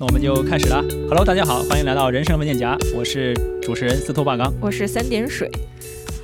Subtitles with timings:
[0.00, 0.82] 那我们就开始了。
[1.10, 5.46] Hello，大家好，欢迎来到人生文件夹，我是主持人司徒霸刚，我是三点水。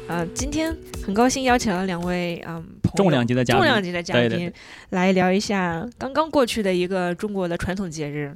[0.09, 4.51] 呃，今天很高兴邀请了两位嗯重量级的嘉宾，重量级的嘉宾
[4.89, 8.33] 来聊一下刚刚过去的一个中国的传统节日，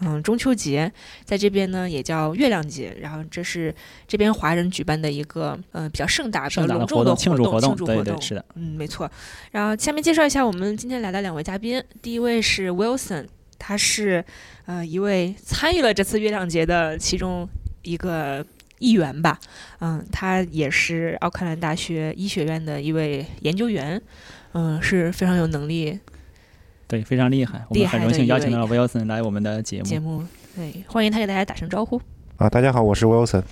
[0.00, 0.92] 嗯，中秋节，
[1.24, 3.74] 在这边呢也叫月亮节，然后这是
[4.06, 7.16] 这边华人举办的一个呃比较盛大、比较隆重的活动。
[7.16, 9.10] 庆祝活动，对对是的，嗯，没错。
[9.52, 13.24] 然后下面介绍一下我们今天来的两位嘉宾，第一位是 Wilson。
[13.64, 14.24] 他是，
[14.66, 17.48] 呃，一位参与了这次月亮节的其中
[17.82, 18.44] 一个
[18.80, 19.38] 一员吧，
[19.78, 24.02] 嗯，他也是奥克兰大学医学院的一位研究员，
[24.54, 25.96] 嗯，是非常有能力，
[26.88, 30.24] 对，非常厉害，我们很荣幸邀请到了 Wilson 来我们的节目，节目，
[30.56, 32.02] 对，欢迎他给大家打声招呼。
[32.38, 33.44] 啊，大家好，我是 Wilson。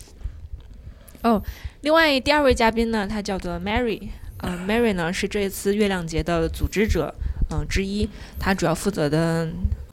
[1.22, 1.40] 哦，
[1.82, 4.08] 另外第二位嘉宾呢，他叫做 Mary，
[4.38, 7.14] 呃，Mary 呢是这次月亮节的组织者，
[7.52, 8.08] 嗯，之一，
[8.40, 9.48] 他主要负责的。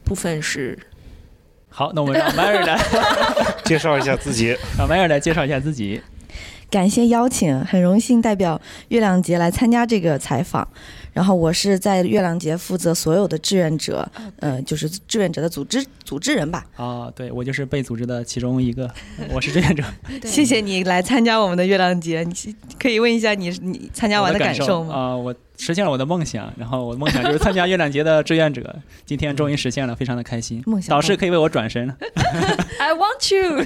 [0.07, 0.79] 部分是
[1.69, 2.79] 好，那我们让 Mary 来
[3.65, 4.55] 介绍一下自己。
[4.77, 6.01] 让 Mary 来介绍一下自己。
[6.69, 10.67] 感谢邀请，很荣幸代表月亮节来参加这个采访。
[11.17, 14.07] 然后我是在月亮节负责所有的志愿者，
[14.39, 16.63] 呃，就是志愿者的组织组织人吧。
[16.75, 18.87] 啊，对，我就是被组织的其中一个，
[19.33, 19.83] 我是志愿者。
[20.23, 24.93] 谢谢你来参加我们的月亮节，你可以问一下你你参加完的感受吗？
[24.93, 30.61] 啊，我实现了我的梦想，然后我的梦想就是参加月亮节的志愿者， 今天终于实现了，非常的开心。
[30.67, 31.97] 梦想导师可以为我转身了。
[32.77, 33.65] I want you。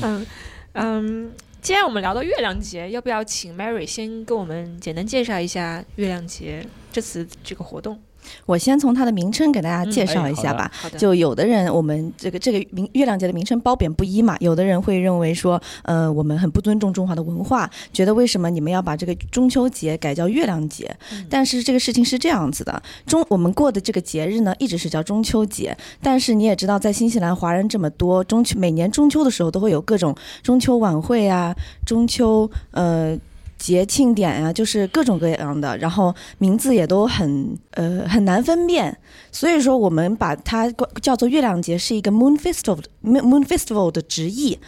[0.00, 0.26] 嗯
[0.74, 1.32] 嗯。
[1.66, 8.00] 既然我们聊到月亮节，要不要请 Mary 先跟我们简单介绍一下月亮节这次这个活动？
[8.44, 10.70] 我先从它的名称给大家介绍一下吧。
[10.96, 14.36] 就有的人，我们这个这个名月亮节的名称褒贬不一嘛。
[14.40, 20.94] 有的人会认为说，呃，我们很不尊重中华的文化，觉得为什么你们要把这个中秋节改叫月亮节？
[21.28, 25.76] 但是这个事情是这样子的，中我们过的这个节日呢，一直是叫中秋节。
[26.02, 31.54] 但是你也知道，在新西兰华人这么多，中秋每年中秋的时候都会有各种中秋晚会啊，
[31.84, 33.18] 中秋呃。
[33.58, 38.96] 节庆点呀，就是各种各样的，然后名字也都很呃很难分辨，
[39.32, 44.58] 所以说我们把它叫做月亮节，是一个 Moon Festival Moon Festival 的直译，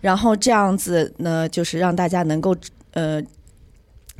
[0.00, 2.54] 然后这样子呢，就是让大家能够
[2.92, 3.22] 呃。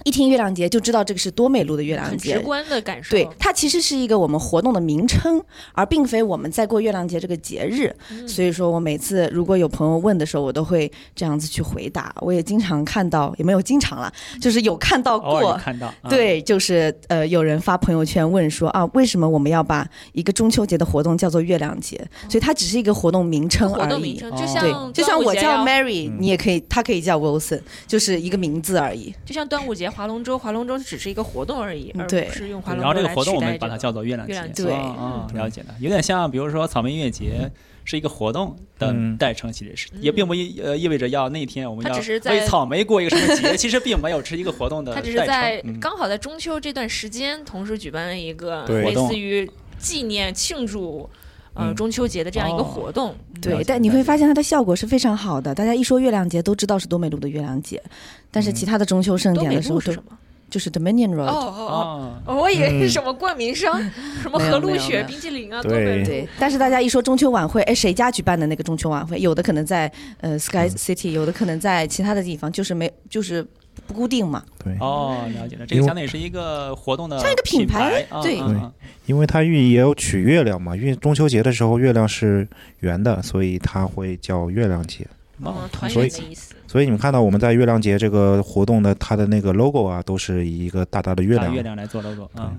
[0.06, 3.10] 一听月亮节就知道这个是多美路的月亮节，直观的感受。
[3.10, 7.92] 对，它其实是一个我们活动的名称，而并非我们在过月亮节这个节日。
[8.24, 12.14] 所以说我每次如果有朋友问的时候，我都会这样子去回答。
[12.20, 15.54] 我也经常看到，也没有经常了，就是有看到过。
[15.54, 15.92] 看到。
[16.08, 21.96] 对，就是呃，有人发朋友圈问说啊，为什么我们要把一个中秋节的活动叫做月亮节？
[22.28, 23.82] 所以它只是一个活动名称而已。
[23.82, 29.12] 活动名称就像就像我叫 Mary，你也可以，他可以叫 Wilson，就是一个名字而已。
[29.24, 29.90] 就像端午节。
[29.96, 34.64] 划龙舟，划龙舟只是一个活动而已，而不是用划龙舟然后这个活动我们把它叫做月亮节。
[34.64, 37.50] 对，嗯，了解了，有点像，比如说草莓音乐节
[37.84, 41.98] 是一个活动的代称，其实是也并不意呃意味着要那天我们要
[42.30, 44.94] 为草莓过一个什么节， 其实并没有是一个活动的。
[44.94, 51.08] 它只是在刚好在中秋这段时间，同时举办了一个类似于纪念庆祝。
[51.56, 55.54] 呃，中秋节的这样一个活动，对，但你会发现它的效果是非常好的。
[55.54, 57.82] 大家一说月亮节，都知道是多美路的月亮节，
[58.30, 60.18] 但是其他的中秋盛典的时候，是什么？
[60.50, 61.24] 就是 Dominion Road。
[61.24, 63.80] 哦哦哦，我以为是什么冠名商，
[64.22, 66.28] 什么和路雪冰淇淋啊，对对。
[66.38, 69.18] 但是大家一说中秋晚会，哎，谁家举办的那个中秋晚会？
[69.18, 69.90] 有的可能在
[70.20, 73.46] 呃 Sky City，有的可能在其他的地方，就是没就是。
[73.86, 74.44] 不固定嘛？
[74.62, 75.66] 对哦，了解了。
[75.66, 78.06] 这个相当于是一个活动的，像一个品牌。
[78.22, 78.60] 对对，
[79.06, 82.46] 因为它寓意也有取月亮嘛，因为中秋节的时候月亮是
[82.80, 85.06] 圆的，所以它会叫月亮节。
[85.42, 92.52] 哦，团圆的意思所以你们看到我们在月亮节这个活动的它的那个 logo 啊，都是以一个大大的月亮月亮来做 logo 啊。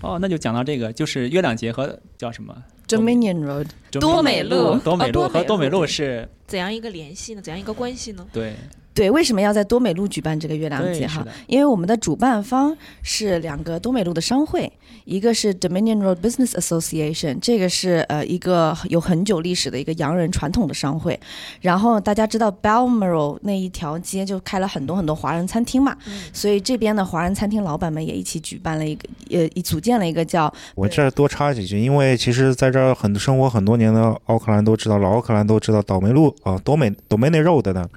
[0.00, 2.56] 哦，那就讲到这个，就是月亮节和叫什么
[2.88, 3.66] Dominion Road
[4.00, 7.42] 多美路，多美路和多美路是怎样一个联系呢？
[7.42, 8.26] 怎样一个关系呢？
[8.32, 8.54] 对。
[8.92, 11.24] 对，为什么要在多美路举办这个月亮节哈？
[11.46, 14.70] 因为我们的主办方是两个多美路的商会，
[15.04, 21.18] 一个是 Dominion Road Business Association，这个是呃一个有很久历史的一个洋人传统的商会。
[21.60, 25.96] 然后大家知道 Balmoral 那一条街就开了很多很多华人餐厅嘛，
[26.32, 30.52] 所以这边的华人餐厅老板们也一起举办了一个呃组建了一个叫……
[30.74, 37.88] 我这儿多插几句，因为其实在这儿很生活很多年的奥克兰都知道，老奥克兰都知道倒霉路啊，多美 Dominion Road 的，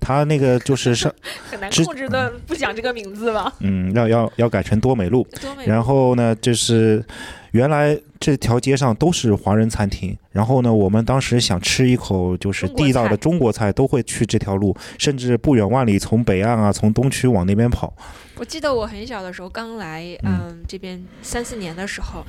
[0.00, 0.39] 他那。
[0.39, 1.12] 个就是上
[1.50, 3.52] 很难控制的，不讲这个名字吧？
[3.60, 5.26] 嗯，要要要改成多美路。
[5.64, 7.04] 然后呢，就是
[7.52, 10.16] 原来这条街上都是华人餐厅。
[10.30, 17.92] 然后呢，我们当时想吃一口就是地道的中国菜，都会去这条路，甚至不远万里从北岸啊，从东区往那边跑。
[18.36, 22.24] 我记得我很小的时候刚来，嗯，这边三四年的时候。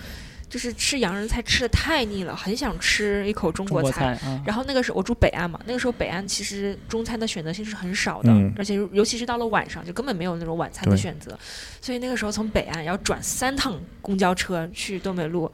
[0.51, 4.19] 就是吃洋人菜吃的太腻了，很想吃一口中国菜。
[4.45, 11.39] 然后那个时候我住北岸嘛，那个时候北岸其实中餐的选择性是很少的，而且尤其是到了晚上，就根本没有那种晚餐的选择。
[11.80, 15.50] 所以那个时候从北岸要转三趟公交车去东北路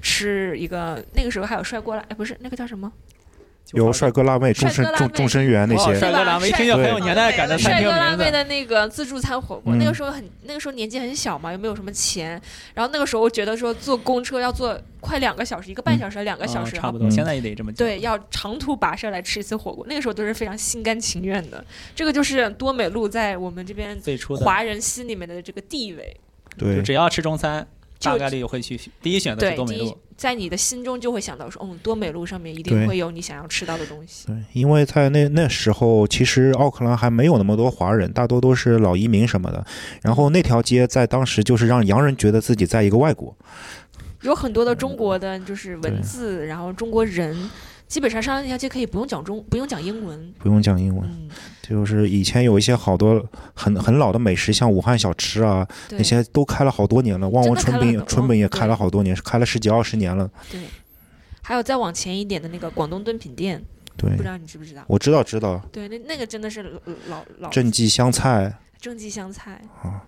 [0.00, 2.92] 吃一个，那个时候还有帅锅了，哎，不是那个叫什么？
[3.72, 12.40] 有帅哥辣妹、众生众众生缘那些，帅哥辣妹听着很有年代感的帅哥辣妹的那个自助餐火锅，那个时候很那个时候年纪很小嘛，又没有什么钱，
[12.74, 21.64] 然后那个时候我觉得说坐公车要坐快两个小时，一个半小时两个小时，差不多，现在也得这么对，要长途跋涉来吃一次火锅，那个时候都是非常心甘情愿的。
[21.94, 26.16] 这个就是多美路在我们这边最初华人心里面的这个地位。
[26.56, 27.66] 对，只要吃中餐。
[27.98, 34.26] 大概率会去第一选择是多美路，在你的心中就会想到说，嗯，多美路上面一定会有你想要吃到的东西。
[34.26, 39.64] 对，因为在那那时候，其实奥克兰还没有那么多华人，大多都是老移民什么的。
[40.02, 43.36] 然后那条街在当时就是让洋人觉得自己在一个外国，
[44.22, 47.50] 有很多的中国的就是文字，然后中国人。
[47.88, 51.08] 基本上上那条街可以不用讲中，不用讲英文，不用讲英文，
[51.68, 53.24] 就是以前有一些好多
[53.54, 57.28] 很很老的美食，像武汉小吃啊，那些都开了好多年了。
[57.28, 60.30] 旺旺春饼，春饼也开了好多年，开了十几二十年了。
[60.50, 60.60] 对，
[61.42, 63.62] 还有再往前一点的那个广东炖品店，
[63.96, 64.84] 对，不知道你知不知道？
[64.86, 65.60] 我知道，知道。
[65.72, 67.48] 对，那那个真的是老老。
[67.50, 68.56] 正记湘菜。
[68.80, 69.60] 正记湘菜。
[69.82, 70.04] 啊。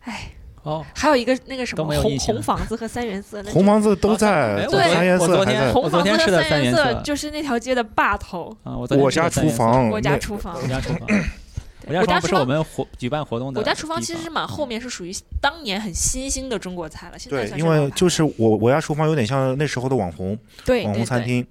[0.00, 0.30] 哎。
[0.64, 5.70] 哦，还有一个那个什么红红房子和三原色，红房子都在，对，三原色还在。
[5.70, 8.56] 红房子和三原色就是那条街的霸头。
[8.98, 11.06] 我家厨房，我家厨房，我家厨房，
[11.86, 13.60] 我家厨房不是我们活举办活动的。
[13.60, 17.18] 我家厨房其实是蛮后面，是属于当年很新兴的中国菜了。
[17.18, 21.46] 现在对，因为就是我我家厨房有点像那时候的网红，对网红餐厅。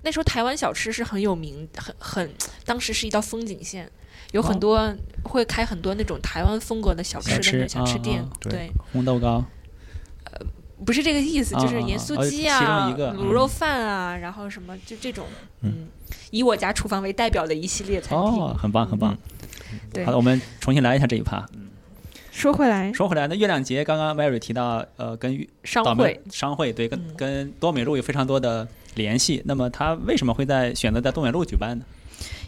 [0.00, 2.30] 那时候台湾小吃是很有名，很很，
[2.64, 3.90] 当时是一道风景线。
[4.32, 9.44] 有很多会开很多那种台湾风格的小吃的小吃店，对红豆糕，
[10.24, 10.46] 呃，
[10.84, 15.24] 不是这个意思，就是盐酥鸡啊，卤肉饭啊，然后什么就这种，
[15.62, 15.88] 嗯，
[16.30, 19.16] 以我家厨房为代表的一系列餐厅，哦，很棒很棒。
[19.92, 21.46] 对，好的，我们重新来一下这一趴。
[22.30, 29.42] 说回来，说回来，那月亮节刚刚 Mary 提到，呃，跟商会商会对，跟跟多美路有非常多的联系。
[29.44, 31.84] 那么他为什么会在选择在多美路举办呢？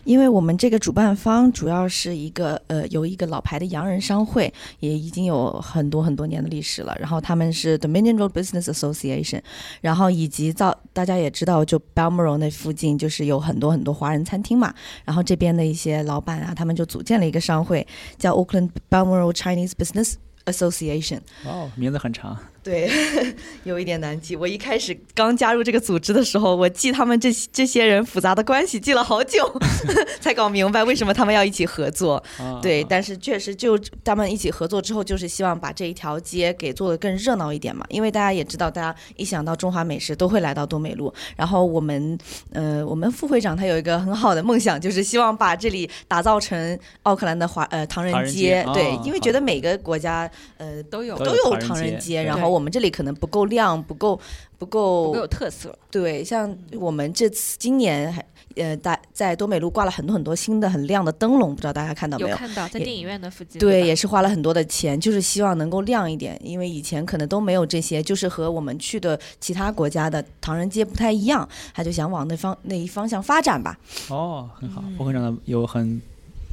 [0.04, 6.96] 因为我们这个主办方主要是一个呃，有一个老牌的洋人商会，也已经有很多很多年的历史了。
[6.98, 9.40] 然后他们是 Dominion Road Business Association，
[9.80, 14.74] 然后以及到大家也知道，就 Balmoral 那附近就是有很多很多华人餐厅嘛。
[15.04, 17.86] 然后这边的一些老板啊，他们就组建了一个商会，
[18.18, 20.14] 叫 Oakland Balmoral Chinese Business
[20.46, 21.20] Association。
[21.44, 22.36] 哦，名字很长。
[22.62, 22.90] 对，
[23.64, 24.36] 有一点难记。
[24.36, 29.50] 我一开始刚加入这个组织的时候，我记他们这这些人复杂的关系记了好久，
[30.20, 32.22] 才搞明白为什么他们要一起合作。
[32.60, 37.82] 对，但是确实就他们一起合作之后，就是希望把这一条街给做的更热闹一点嘛。
[37.88, 41.10] 因为大家也知道，大家一想到中华美食都会来到多美路。
[41.36, 42.18] 然后我们
[42.52, 48.62] 呃，我们副会长他有一个很好的梦想，就是希望把这里打造成奥克兰的华呃唐人街。
[48.74, 52.49] 对，因为觉得每个国家呃都有都有唐人街，然后。
[52.50, 54.18] 我们这里可能不够亮，不够
[54.58, 55.76] 不够不够有特色。
[55.90, 58.24] 对，像我们这次今年还
[58.56, 62.36] 呃，大在多美路挂了很多很多新的很亮的灯笼，不知道大家看到没有？
[62.36, 63.60] 看到，在电影院的附近。
[63.60, 73.78] 对，也是花了很多的钱，就是希望能够亮一点，因为以前可能都没有这些，就是和我们去的其他国家的唐人街不太一样，他就想往那方那一方向发展吧。
[74.08, 76.02] 哦，很好，副会长有很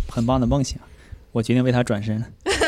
[0.07, 0.79] 很棒的梦想，
[1.31, 2.23] 我决定为他转身。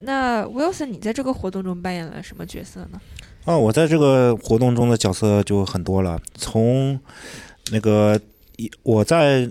[0.00, 3.00] 那 Wilson，你在这个活动中扮演了什么角色呢？
[3.44, 6.20] 啊，我在这个活动中的角色就很多了。
[6.34, 7.00] 从
[7.72, 8.20] 那个
[8.56, 9.50] 一，我在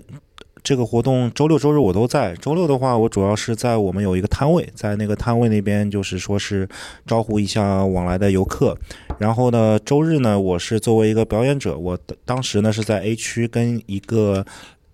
[0.62, 2.34] 这个活动周六周日我都在。
[2.36, 6.68] 周六的话，我主要是在我们有一个摊位，在那个摊位那边就是说是
[7.06, 8.76] 招呼一下往来的游客。
[9.18, 14.46] 然后呢，周日呢，我是作为一个表演者，我当时呢是在 A 区跟一个。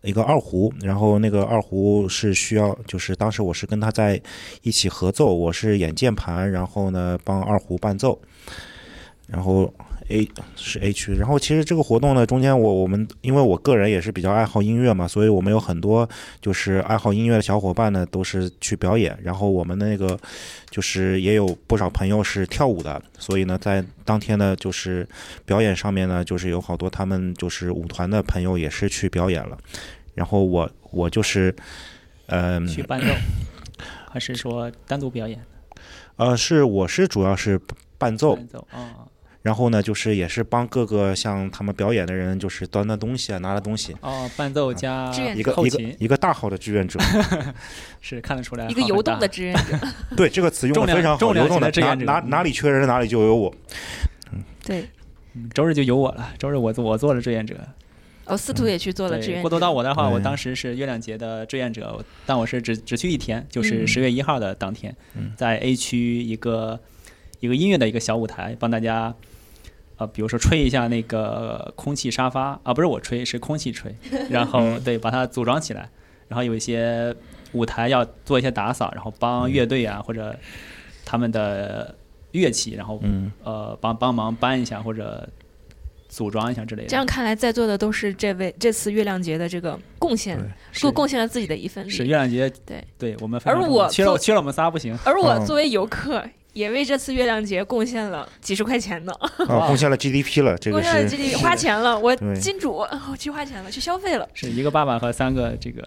[0.03, 4.21] 一个二胡，然后那个二胡是需要，就是当时我是跟他在
[4.63, 8.21] 一起合奏，我是演键盘，然后呢帮二胡伴奏，
[9.27, 9.73] 然后。
[10.13, 16.09] A 是 A 区，然后其实这个活动呢，中间我我们因为我个人也是比较爱好音乐嘛，所以我们有很多
[16.41, 19.19] 就是爱好音乐的小伙伴呢，都是去表演。
[19.23, 20.19] 然后我们那个
[20.71, 25.09] 就是也有不少朋友是跳舞的，所以呢，在当天呢，就是
[25.47, 29.57] 表演上面呢，就是有好多他们就是舞团的朋友也是去表演了。
[30.15, 31.55] 然后我我就是
[32.27, 33.07] 嗯，去伴奏，
[34.11, 35.43] 还是说单独表演？
[36.17, 37.59] 呃，是我是主要是
[37.97, 38.37] 伴奏。
[38.37, 39.09] 伴奏啊。
[39.43, 43.95] 然后呢，就是也是帮各个像他们表演的人，就是端端东西啊，拿了东西。
[44.01, 47.01] 哦，伴奏加一个一个一个大号的志愿者，
[48.01, 48.69] 是看得出来。
[48.69, 49.79] 一个游动的志愿者。
[50.17, 53.53] 对这个词用的非常好，游动的志愿者，哪哪里缺人哪里就有我。
[54.65, 54.89] 对，
[55.53, 56.33] 周日就有我了。
[56.39, 57.57] 周日我做我做了志愿者。
[58.25, 59.43] 哦，司徒也去做了志愿者。
[59.43, 64.95] 过渡到我的话，我当时是月亮节的志愿者，但我是只只去一天，就是十月一号的当天，
[65.37, 66.79] 在 A 区一个
[67.41, 69.13] 一个音乐的一个小舞台，帮大家
[70.03, 73.95] 啊，比如说吹一下那个空气沙发啊，不是我吹，是空气吹，
[74.31, 75.89] 然后对，把它组装起来，
[76.29, 77.15] 然后有一些
[77.53, 80.35] 舞台要做一些打扫，然后帮乐队啊或者
[81.05, 81.95] 他们的
[82.33, 83.01] 乐器，然后
[83.45, 85.29] 呃帮帮忙搬一下或者。
[86.13, 86.89] 组装一下之类的。
[86.91, 90.39] 这样看来，在座的都是这位这次月亮节的这个贡献，
[90.83, 91.89] 都贡献了自己的一份力。
[91.89, 93.41] 是月亮节，对对，我们。
[93.47, 94.95] 而我缺了缺了我们仨不行。
[95.07, 99.13] 而我作为游客，也为这次月亮节贡献了几十块钱呢。
[99.49, 102.73] 啊，贡献了 GDP 了，这个贡献了 GDP，花钱了，我金主，
[103.11, 104.29] 我去花钱了，去消费了。
[104.35, 105.83] 是一个爸爸和三个这个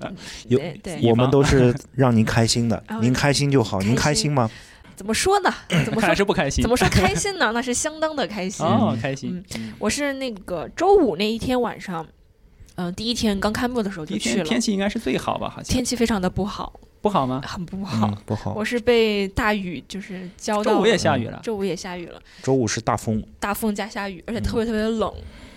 [0.48, 0.60] 有，
[1.04, 4.50] 我们都是让您开心的， 您开心就好，您开心吗？
[4.96, 5.54] 怎么说呢？
[5.84, 6.62] 怎么还是不开心？
[6.62, 7.52] 怎么说开心呢？
[7.54, 9.44] 那是相当的开心哦，开心。
[9.78, 12.08] 我是那个周五那一天晚上，
[12.76, 14.46] 嗯，第一天刚开幕的时候就去了。
[14.46, 15.50] 天气应该是最好吧？
[15.50, 17.40] 好像天气非常的不好，不好吗？
[17.46, 18.52] 很不好，不好。
[18.56, 20.74] 我是被大雨就是浇到。
[20.74, 21.40] 周五也下雨了。
[21.44, 22.20] 周五也下雨了。
[22.42, 25.14] 周五是大风，大风加下雨，而且特别特别的冷。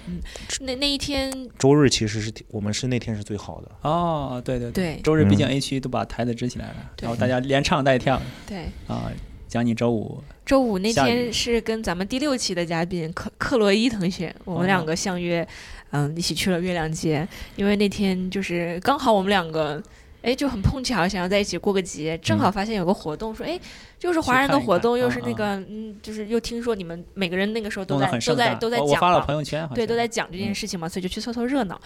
[0.09, 0.21] 嗯，
[0.61, 3.71] 那那一天周日其实是我们是那天是最好的。
[3.81, 8.21] 哦，对对对，周日毕竟 A 区都把台子支起来了，然后大家连唱带跳。
[8.47, 9.11] 对啊。
[9.49, 15.49] 讲你周五，周五那天是跟咱们第六期的嘉宾克克洛伊同学，我们两个相约，
[15.88, 17.26] 嗯，一起去了月亮街。
[17.57, 19.83] 因为那天就是刚好我们两个，
[20.28, 23.58] 哎，就很碰巧想要在一起过个节，正好发现有个活动，说哎，
[23.99, 31.80] 就是华人的活动，又是那个，嗯，就是又听说你们每个人那个时候都在都在都在讲，发了朋友圈，对，都在讲这件事情嘛，所以就去凑凑热闹。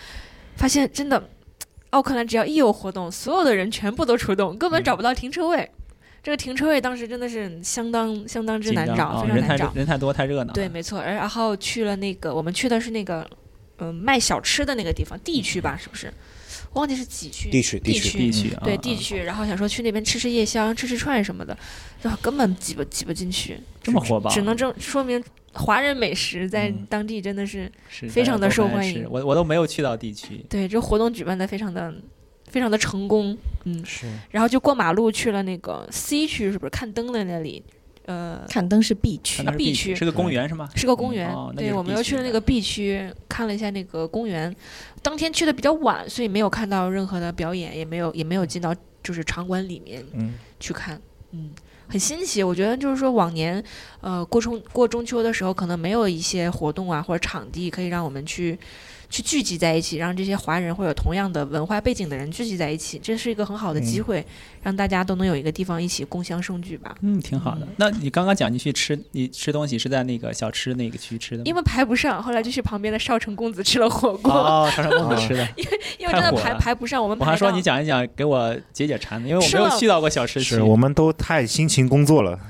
[0.56, 1.22] 发现真的，
[1.90, 5.70] 奥克兰只要一有活动，所有的人全部都出动，根本找不到停车位。
[6.22, 10.52] 这个停车位当时真的是相当相当之难找，非常难找，人太多太热闹。
[10.52, 11.00] 对，没错。
[11.02, 13.28] 然后去了那个，我们去的是那个，
[13.78, 16.12] 嗯，卖小吃的那个地方，D 区吧，是不是？
[16.74, 19.22] 忘记是几区地区地区地区，对地区。
[19.22, 21.56] 然后想说去那边吃吃夜宵，吃吃串什么的，
[22.20, 23.58] 根本挤不挤不进去。
[23.82, 27.70] 这么火爆，只能证说明华人美食在当地真的是
[28.08, 29.06] 非常的受欢迎。
[29.10, 30.44] 我我都没有去到地区。
[30.48, 31.94] 对，这活动举办的非常的。
[32.50, 37.64] 非常的成功，嗯，是，然后就过马路去了那个 C 区，是不是看灯的那里？
[38.12, 40.68] 呃，看灯是 B 区，B 区是个公园是吗？
[40.74, 44.54] 是个公园，对，我们又去了那个 B 区，看了一下那个公园。
[45.00, 50.04] 当天去的比较晚，所以没有看到任何的表演，也没有也没有进到就是场馆里面
[50.60, 51.00] 去看，
[51.30, 51.50] 嗯，
[51.88, 52.42] 很新奇。
[52.42, 53.62] 我觉得就是说往年，
[54.00, 58.58] 呃，过中过中秋的时候，可能没有一些活动啊或者场地可以让我们去。
[59.12, 64.24] 去聚集在一起，让这些华人或者同样的文化背景的人聚集在一起，这是一个很好的机会，
[64.62, 66.96] 让大家都能有一个地方一起共襄盛举吧。
[67.02, 67.68] 嗯，挺好的。
[67.76, 71.42] 那你刚刚讲你去吃，你吃东西是在那个小吃那个区吃的吗？
[71.44, 74.32] 因为排不上，后来就去旁边的少城公子吃了火锅。
[74.32, 75.46] 哦，少城公子吃的。
[75.56, 80.54] 因为 因为真的排排不上，我们我还说你讲一讲，给我解解馋，因为我没有去到过小吃区。
[80.54, 82.40] 是，我们都太辛勤工作了，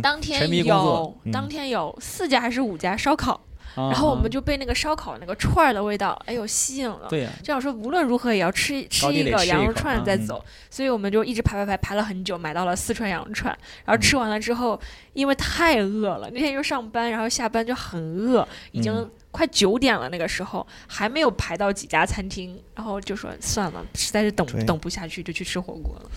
[0.00, 3.42] 当天有当天有四家还是五家烧烤。
[3.90, 7.06] 然后我们就被那个烧烤那个串儿的味道，哎呦吸引了。
[7.08, 13.56] 对呀，这样说无论如何也要吃吃一个羊肉串再走，所以我们就一直排排排排了很久，买到了四川羊肉串。
[13.84, 14.80] 然后吃完了之后，
[15.12, 26.10] 因为太饿了，那天又上班，然后下班就很饿，已经快九点了，那个时候还没有排到几家餐厅，然后就说算了，实在是等等不下去，就去吃火锅了。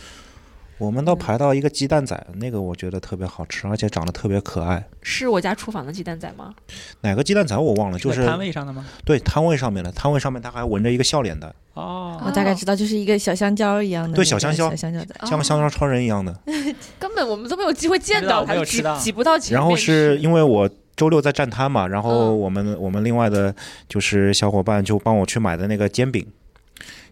[0.81, 4.83] 我们都排到一个鸡蛋仔，那个我觉得特别好吃，而且长得特别可爱。
[5.03, 6.55] 是我家厨房的鸡蛋仔吗？
[7.01, 8.83] 哪个鸡蛋仔我忘了，就是摊位上的吗？
[9.05, 11.53] 对，摊位上面的，摊位上面他还纹着一个笑脸的。
[11.75, 14.15] 哦，我大概知道，就是一个小香蕉一样的。
[14.15, 16.35] 对，小香蕉，小香蕉像个香蕉超人一样的。
[16.97, 19.61] 根本我们都没有机会见到，他，挤挤不到前面。
[19.61, 23.53] 然后是因为我周六在站摊嘛，然后我们我们另外的
[23.87, 26.25] 就是小伙伴就帮我去买的那个煎饼。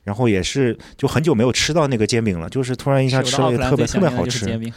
[0.10, 4.44] 然后也是，就很久没有吃到那个煎饼了，就是突然一下吃了个，特别特别好吃。
[4.44, 4.74] 煎饼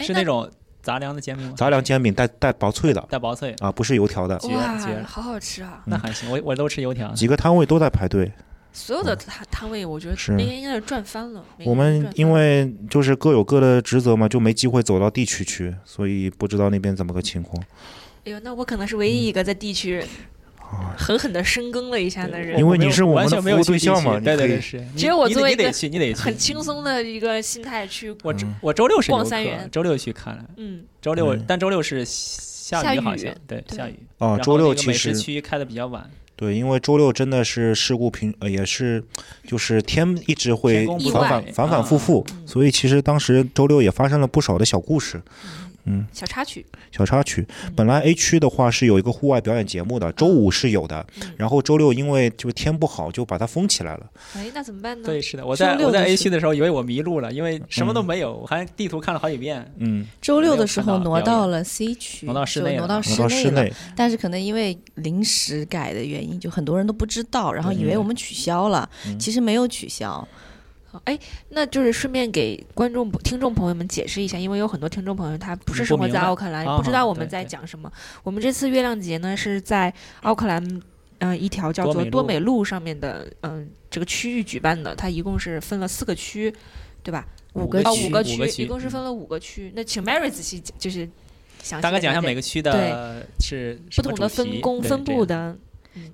[0.00, 0.50] 是那种
[0.82, 1.54] 杂粮的煎饼吗？
[1.56, 4.36] 杂粮煎饼带带薄脆的，带薄脆啊，不是油条的。
[4.48, 5.80] 哇，好好吃啊！
[5.86, 7.12] 那还行，我我都吃油条。
[7.12, 8.32] 几个摊位都在排队，
[8.72, 11.44] 所有的摊摊位，我觉得那天应该是赚翻了。
[11.64, 17.62] 我们因为就是各有各的职责嘛，就没机会走到地区去，所以不知道那边怎么个情况。
[18.24, 20.04] 哎呦，那我可能是唯一一个在地区。
[20.96, 24.84] 狠狠的深耕了一下的人，因为你是我们的服务对象嘛，对对对，是。
[24.96, 28.10] 只有我作为一个你得很轻松的一个心态去。
[28.22, 30.44] 我我周六是逛三元，周六去看了。
[30.56, 33.98] 嗯，周六但周六是下雨，好像对下雨。
[34.18, 36.08] 哦，周六其实区开的比较晚。
[36.34, 39.04] 对，因为周六真的是事故频，呃，也是
[39.46, 45.22] 就是天一直会反反反反复复，所以其实当时周六也发生了不少的小故事。
[45.84, 47.46] 嗯，小插曲，小插曲。
[47.74, 51.04] 本来 A 区的话是有一个户外表演节目的，周五是有的，
[51.36, 54.06] 然后周六因为就天不好，就把它封起来了。
[54.34, 55.06] 哎，那怎么办呢？
[55.06, 59.72] 对，是的，我在我在 A 区的时候以为我迷路了，因为什么都没有，我还地图看了好几遍。
[59.78, 63.74] 嗯，周六的时候挪到了 C 区，挪到室内，挪到室内了。
[63.96, 70.26] 但是可能因为临时改的原因，就很多人都不知道，然后以为我们取消了，其实没有取消。
[71.04, 71.18] 哎，
[71.48, 77.90] 那就是顺便给观众、听众朋友们解释一下，因为有很多听众朋友他不是生活在奥克兰，不知道我们在讲什么。
[78.22, 80.82] 我们这次月亮节呢是在奥克兰，
[81.18, 84.94] 嗯，一条叫做多美路上面的，嗯，这个区域举办的。
[84.94, 86.52] 它一共是分了四个区，
[87.02, 87.26] 对吧？
[87.54, 89.72] 五个区，五个区，一共是分了五个区。
[89.74, 91.08] 那请 Mary 仔细就是
[91.62, 95.56] 详细大概讲一下每个区的是不同的分工分布的。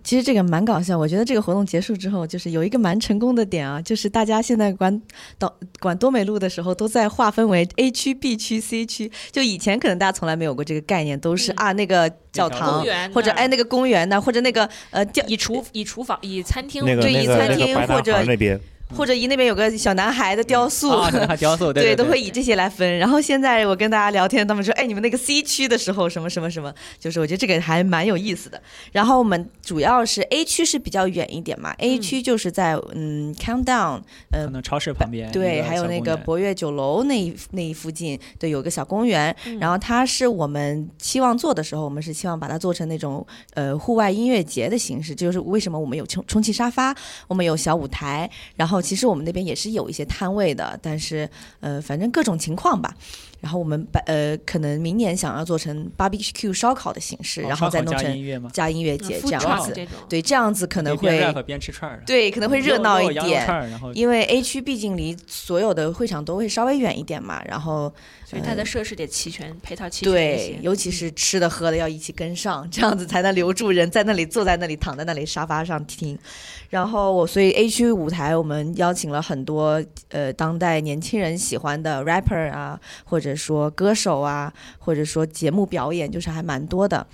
[0.03, 5.01] 其实这个蛮搞笑，我觉得这个活动结束之后，就是有一个蛮成功的点啊，就是大家现在管
[5.39, 9.11] 到管多美路的时候，都在划分为 A 区、B 区、C 区。
[9.31, 18.61] 就以前可能大家从来没有过这个概念，都是啊那个教堂或者哎那个公园呢，或者那个呃以厨以厨房以餐厅对以餐厅或者那边。
[18.97, 20.89] 或者以那边有个小男孩的雕塑，
[21.39, 22.99] 雕塑 对，都会以这些来分。
[22.99, 39.35] 然后现在我跟大家聊天，他们说：“哎，你们那个 C 区的时候什么什么什么，就是我觉得这个还蛮有意思的。”然后我们主要是 A 区是比较远一点嘛，A 区就是在嗯 Countdown，呃，超市旁边，对，还有那个博悦酒楼那一那一附近，对，有个小公园。
[39.61, 45.15] 然后它是我们期望做的时候，我们是希望把它做成那种呃户外音乐节的形式。
[45.15, 46.95] 就是为什么我们有充充气沙发，
[47.27, 48.78] 我们有小舞台，然后。
[48.81, 51.29] 其实我们那边也是有一些摊位的，但是
[51.61, 52.97] 呃，反正各种情况吧。
[53.41, 58.03] 然后我们把呃，可能明年想要做成 barbecue 烧烤的形式，然后再弄成
[58.53, 59.73] 加音乐节这样子。
[60.09, 63.47] 对，这样子可能会边吃串对，可能会热闹一点。
[63.95, 67.93] 因为 A 区毕竟离所有的会场都会稍微远一点嘛，然后
[68.25, 76.19] 所以它的设施得齐全，配套齐全对，尤其是吃的喝的要一起跟上，这样子才能留住人在那里坐在那里躺在那里沙发上听。
[76.71, 87.07] 然后我所以 A 区舞台我们邀请了很多呃当代年轻人喜欢的 rapper 啊，或者说歌手啊，或者说节目表演，就是还蛮多的。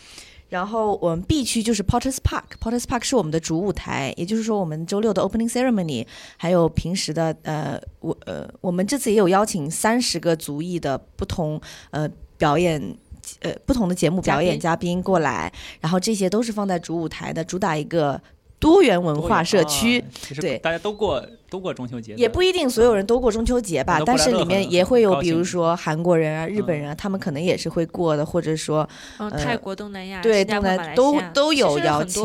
[0.48, 12.96] 然后我们 B 区就是 Potters Park，Potters Park 是我们的主舞台，也就是说我们周六的 Opening Ceremony，还有平时的呃我呃我们这次也有邀请三十个族裔的不同呃表演
[13.40, 18.20] 呃不同的节目表演嘉宾过来，然后这些都是放在主舞台的，主打一个。
[18.60, 20.02] 多元文化社区，
[20.40, 21.22] 对，大家都过
[21.54, 28.88] 都过中秋节，也不一定所有人都过中秋节吧，但是里面也会有，比如说韩国人啊、日本人啊，他们可能也是会过的，或者说，
[29.18, 32.24] 嗯，泰国、东南亚、对，东南都都有邀请，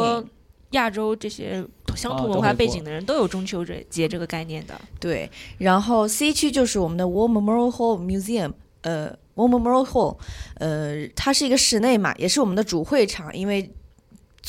[0.72, 1.64] 亚洲这些
[1.96, 4.74] 相同文化背景的人都有中秋节这个概念的。
[5.00, 10.18] 对，然后 C 区就是我们的 War Memorial Hall Museum，呃，War Memorial Hall，
[10.56, 13.72] 呃，它是一个室内嘛，也是我们的主会场，因为。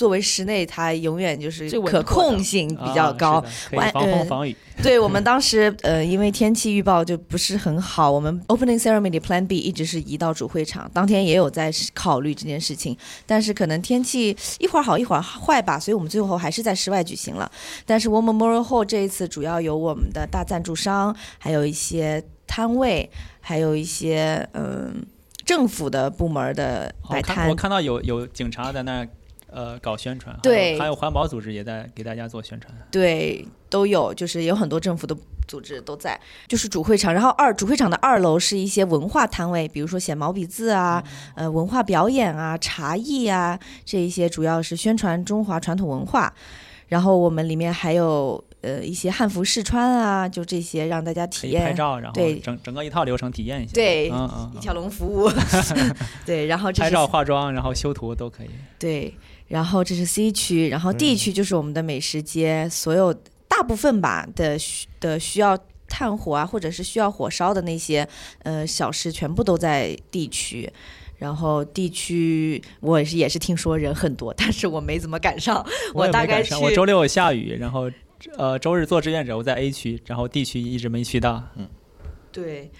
[0.00, 3.44] 作为室内，它永远就是可控性比较高，
[3.92, 4.56] 防风防雨。
[4.82, 10.90] 对我们当时，呃，因为天气预报就不是很好，我们 opening ceremony plan B 一直是移到主会场。
[10.94, 17.52] 当天也有在考虑这件事情，但是可能天气一会儿好一会儿坏吧，所以我们最后还是在室外举行了。
[17.84, 23.10] 但是 War Memorial Hall 这一次主要有我们的大赞助商，还有一些摊位，
[23.42, 25.04] 还有一些嗯
[25.44, 27.50] 政府的部门的摆摊。
[27.50, 29.06] 我看到有有警察在那。
[29.52, 35.16] 呃，搞宣传，对，还有环保组织也在给大家做宣传，对，都有，就是有很多政府的
[35.48, 41.02] 组织都在，就是主会场，然后二主会场的二楼是一些文化摊位，比如说写毛笔字啊，
[41.34, 46.32] 呃，文化表演啊，茶艺啊，这一些主要是宣传中华传统文化，
[46.86, 51.64] 然后我们里面还有呃一些汉服试穿啊，就这些让大家体验。
[51.64, 52.38] 拍照，然后对。
[52.38, 55.28] 整整个一套流程体验一下，对，嗯嗯，一条龙服务，
[56.24, 59.12] 对，然后拍照、化妆，然后修图都可以，对。
[59.50, 63.12] 然后这是 C 区，然后 D 区就是我们的美食街，所有
[63.48, 65.58] 大部分吧的需的需要
[65.88, 68.08] 炭火啊，或者是需要火烧的那些
[68.44, 70.72] 呃小吃，全部都在 D 区。
[71.18, 75.66] 然后 D 区我也是也是听说人很多，但是我没怎么赶上。
[75.92, 77.90] 我大概去，我周六下雨，然后
[78.38, 81.42] 呃周日做志愿者，我在 A 区，然后 D 区一直没去到。
[81.56, 81.68] 嗯，
[82.30, 82.70] 对。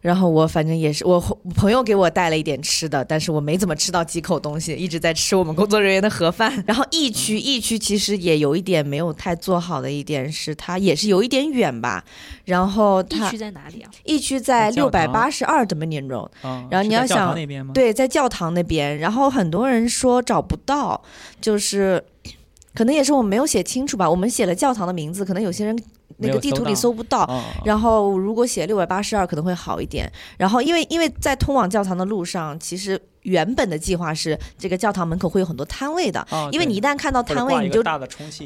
[0.00, 1.20] 然后我反正也是，我
[1.54, 6.50] 朋友给我带了一点吃的，但是我没怎么吃到几口东西，一直在吃我们工作人员的盒饭。
[6.66, 12.02] 然后 E 区，E 区其实也有一点没有太做好的一点是，它也是有一点远吧。
[12.46, 16.30] 然后 E 区在哪里啊？E 区在六百八十二的 m i n Road。
[16.70, 17.34] 然后你要想，
[17.74, 18.98] 对，在教堂那边。
[18.98, 21.02] 然后很多人说找不到，
[21.42, 22.02] 就是
[22.74, 24.08] 可能也是我们没有写清楚吧。
[24.10, 25.78] 我们写了教堂的名字，可能有些人。
[26.20, 27.28] 那个地图里搜不到。
[27.64, 30.10] 然后如果写六百八十二可能会好一点。
[30.38, 37.82] 然后因为因为在通往教堂的路上，其实原本的计划是这个教堂门口会有很多摊位的，因为你一旦看到摊位，你就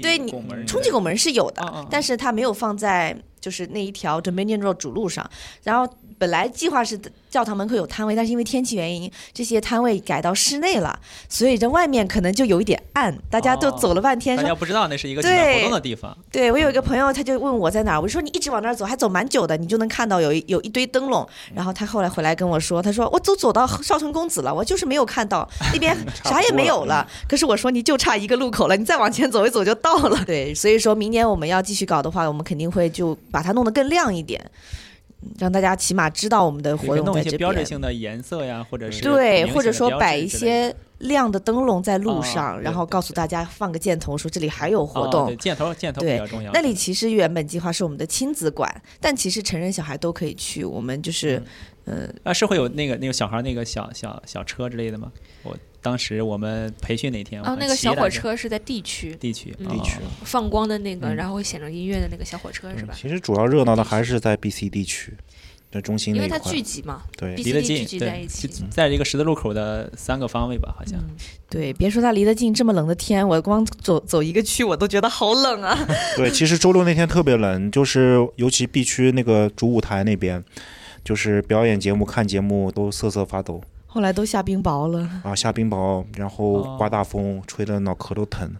[0.01, 0.33] 对你
[0.67, 5.29] 充气拱门是有的，但是它没有放在就是那一条 Dominion Road 主路上，
[5.63, 5.93] 然后。
[6.19, 6.99] 本来计划是
[7.29, 10.99] 教堂门口有摊位，但是因为天气原因，这些摊位改到室内了，
[11.29, 13.17] 所以这外面可能就有一点暗。
[13.29, 16.17] 大家都走了半天，大家不知道那是一个举办活动的地方。
[16.31, 21.27] 对我有一个朋友，他就问我在哪儿，我说你一直往那儿走，还走蛮久的，你就能看到有一有一堆灯笼。
[21.55, 27.07] 然后他后来回来跟我说，他说我都走到少城公子了，我就是没有看到那边啥也没有了。
[27.29, 30.25] 可是我说你就差一个路口了，你再往前走一走就到了。
[30.25, 34.41] 对，所以说明年我们要继续搞的话，我们肯定会就把它弄得更亮一点。
[35.39, 37.39] 让大家起码知道我们的活动在这边。
[37.39, 45.37] 标志性的颜色呀，或者是对，或者说摆一些亮的灯笼在路上，然后告诉大家放个箭头，说这里还有活动。
[45.37, 46.53] 箭头，箭头比较重要。
[46.53, 50.65] 那里其实原本计划是我们的亲子馆，但其实成人小孩都可以去。
[50.65, 51.43] 我们就是，
[51.85, 55.13] 呃，啊，是会有那个那个小孩那个小小小车之类的吗？
[55.43, 55.57] 我。
[55.85, 62.95] 当时我们培训那天，哦，那个小火车是在 D 区，D 区，D 区放光的那个，然后会显着音乐的那个小火车是吧？
[62.97, 65.13] 其实主要热闹的还是在 B、C、D 区
[65.71, 70.99] 的中心因为它聚集嘛，对，离得近，聚集在一起，在一个十字路口的三个方位吧，好像。
[71.51, 75.77] 对，别说它离得近，这么冷的天，我光走走一个区我都觉得好冷啊。
[76.17, 80.43] 对，其实周六那天特别冷，就是尤其 B 区那个主舞台那边，
[81.05, 83.61] 就是表演节目、看节目都瑟瑟发抖。
[83.95, 85.37] 后来都下冰雹了啊！
[85.37, 88.53] 下冰雹，然后刮大风，吹的脑壳都疼。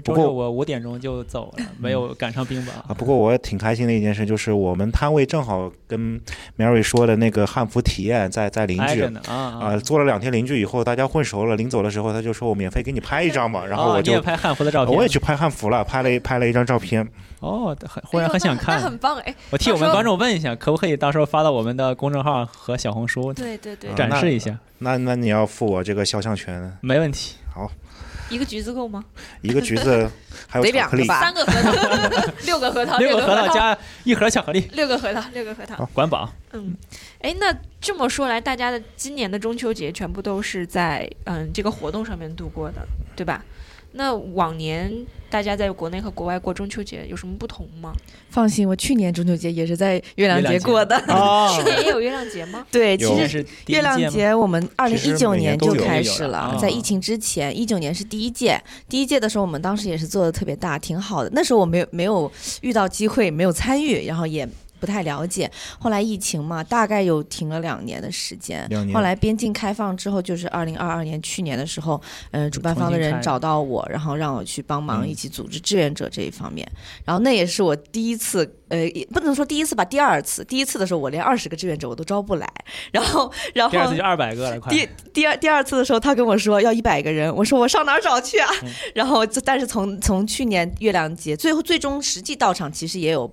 [0.00, 2.94] 不过我五点钟就走了，没有赶上冰雹啊。
[2.96, 6.20] 不过我挺开心的一件事就是，我们摊位正好跟
[6.56, 9.76] Mary 说的那个汉服体验在在邻居啊啊！
[9.76, 11.56] 做了两天邻居以后，大家混熟了。
[11.56, 13.64] 临走的时候，他就说我免费给你拍一张吧。
[13.66, 17.06] 然后我就拍汉服的照片，我也去拍汉服了，拍了拍了一张照片。
[17.40, 19.34] 哦，很忽然很想看，很棒哎！
[19.50, 23.32] 我替我们观众问一下，可不可以到时候发到我们的公众号和小红书？
[23.32, 24.58] 对对对，展示一下。
[24.78, 26.76] 那那你要付我这个肖像权？
[26.80, 27.36] 没问题。
[27.52, 27.70] 好，
[28.32, 29.04] 一个橘子够吗？
[29.42, 30.10] 一个橘子
[30.48, 36.28] 还有巧克力，三个核桃， 六个核桃，六个核桃加一盒巧克力，六个核桃，六个核桃，管饱。
[36.52, 36.74] 嗯，
[37.20, 43.44] 哎，那这么说来，大家的今年的中秋节全部都是在嗯这个活动上面度过的，对吧？
[43.92, 44.90] 那往年
[45.28, 47.92] 大家在国内和国外过中秋节有什么不同吗？
[48.30, 50.98] 放心，我去年中秋节也是在月亮节过的。
[51.56, 52.66] 去年也有月亮节吗？
[52.70, 58.60] 对，其实月亮节我们二零一九年就开始了，在疫情之前，一九年是第一届。
[58.88, 61.30] 第一届的时候，我们当时也是做的特别大，挺好的。
[61.34, 62.30] 那时候我没有没有
[62.62, 64.48] 遇到机会，没有参与，然后也。
[64.82, 68.68] 不太了解，后来疫情嘛，大概有停了两年的时间。
[68.92, 76.68] 后来边境开放之后，就是二零二二年去年的时候，嗯，主办方的人找到我，然后让我去帮忙一起组织志愿者这一方面。
[77.04, 78.78] 然后那也是我第一次，呃，
[79.12, 80.42] 不能说第一次吧，第二次。
[80.42, 82.52] 第一次的时候，我连二十个志愿者我都招不来。
[82.90, 88.50] 然后，然后第二次就二百个了，快第第二第二次的时候，他跟我说要一百个人，我说我上哪儿找去啊？
[88.96, 93.32] 然后，但是从从去年月亮节，最后最终实际到场其实也有。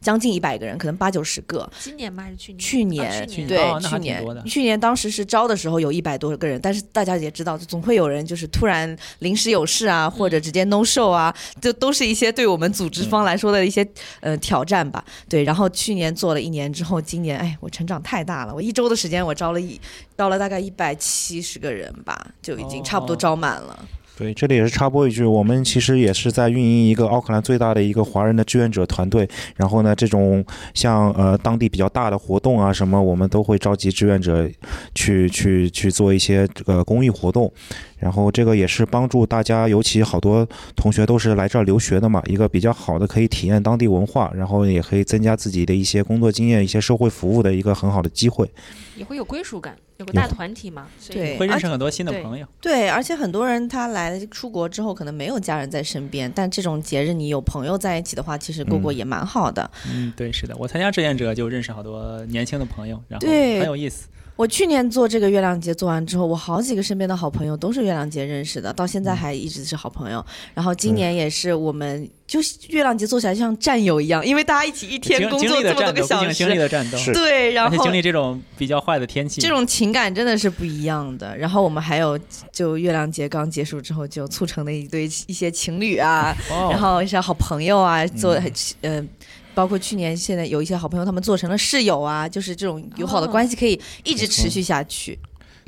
[0.00, 1.68] 将近一百个人，可能八九十个。
[1.78, 2.22] 今年吗？
[2.22, 2.52] 还是去
[2.84, 3.28] 年？
[3.28, 13.86] 去年，对，去年，去年当时是招的时候有一百多个人，但是大家也知道，总会有人就是突然临时有事啊，或者直接 no show 啊，就都是一些对我们组织方来说的一些
[14.20, 15.04] 呃挑战吧。
[15.28, 19.80] 对，然后去年做了一年之后，今年哎，我成长太大了，我一周的时间我招了一
[20.16, 23.88] 招了大概一百七十个人吧，就已经差不多招满了。
[24.18, 29.28] 对，这里也是插播一句，我们其实也是在运营一个奥克兰最大的一个华人的志愿者团队。
[29.54, 34.50] 然后呢，这种像呃当地比较大的活动啊什么，我们都会召集志愿者
[34.92, 37.52] 去去去做一些这个公益活动。
[37.96, 48.50] 然后这个也是帮助大家，尤其好多同学都是来这儿留学的嘛，一个比较好的可以体验当地文化，然后也可以增加自己的一些工作经验、一些社会服务的一个很好的机会。
[48.96, 49.76] 也会有归属感。
[49.98, 52.46] 有个大团体嘛，对，会认识很多新的朋友。
[52.60, 59.68] 对，而且很多人他来出国之后，可能没有家人在身边，但这种节日你有朋友在一起的话，其实过过也蛮好的。
[59.92, 64.06] 嗯，对，是的，我参加志愿者就认识好多年轻的朋友，然后很有意思。
[64.36, 70.24] 我去年做这个月亮节做完之后，我好几个身边的好朋友都是月亮节认识的，到现在还一直是好朋友。
[70.54, 81.36] 然后今年也是我们就月亮节做起来像战友一样，因为大家一起一天工作这么多个小时，经历的战斗，对，然后经历这种比较坏的天气，这种情感真的是不一样的。
[81.36, 82.18] 然后我们还有
[82.52, 86.36] 就月亮节刚结束之后就促成的一对一些情侣啊，
[86.70, 88.40] 然后一些好朋友啊，做
[88.82, 89.08] 嗯。
[89.54, 95.18] 包括去年，现在有一些好朋友，他们做成了室友啊，就是这种友好的关系可以一直持续下去。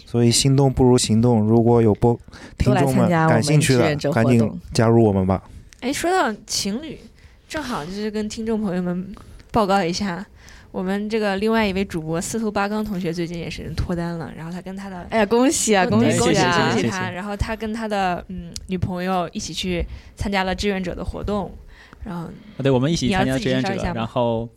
[0.07, 2.17] 所以心动不如行动，如果有播
[2.57, 5.43] 听众们感兴趣的，赶紧加入我们吧。
[5.81, 7.01] 哎，说到情侣，
[7.49, 9.13] 正好就是跟听众朋友们
[9.51, 10.25] 报告一下。
[10.73, 19.85] 我们这个另外一位主播司徒八刚同学最近也是脱单了，然后他跟他的哎呀恭喜啊恭喜恭喜恭喜他，然后他跟他的嗯女朋友一起去
[20.17, 21.51] 参加了志愿者的活动，
[22.05, 22.31] 然后
[22.63, 24.49] 对，我们一起参加志愿者，然后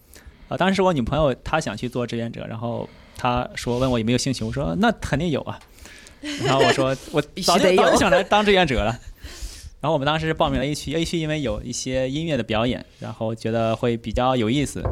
[0.50, 5.60] 啊当时我女朋友她想去做志愿者，然后她说问我有没有兴趣，我说那肯定有啊，
[6.46, 8.92] 然后我说我早就早就想来当志愿者了，
[9.82, 14.84] 然后我们当时报名了 A 区，A 区因为有一些音乐的表演，然后觉得会比较有意思。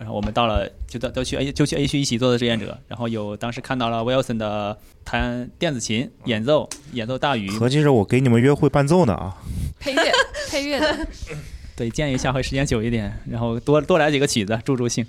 [0.00, 2.78] 然后我们到了，就到都去 A 就去 A 区一起做的志愿者。
[2.86, 7.50] 然后有当时看到了 Wilson 的弹电子琴演奏，演奏大鱼。
[7.50, 9.36] 合计是我给你们约会伴奏呢啊！
[9.80, 10.02] 配乐
[10.50, 11.06] 配乐的。
[11.76, 15.06] 对，建议下回时间久一点，然后多多来几个曲子助助兴。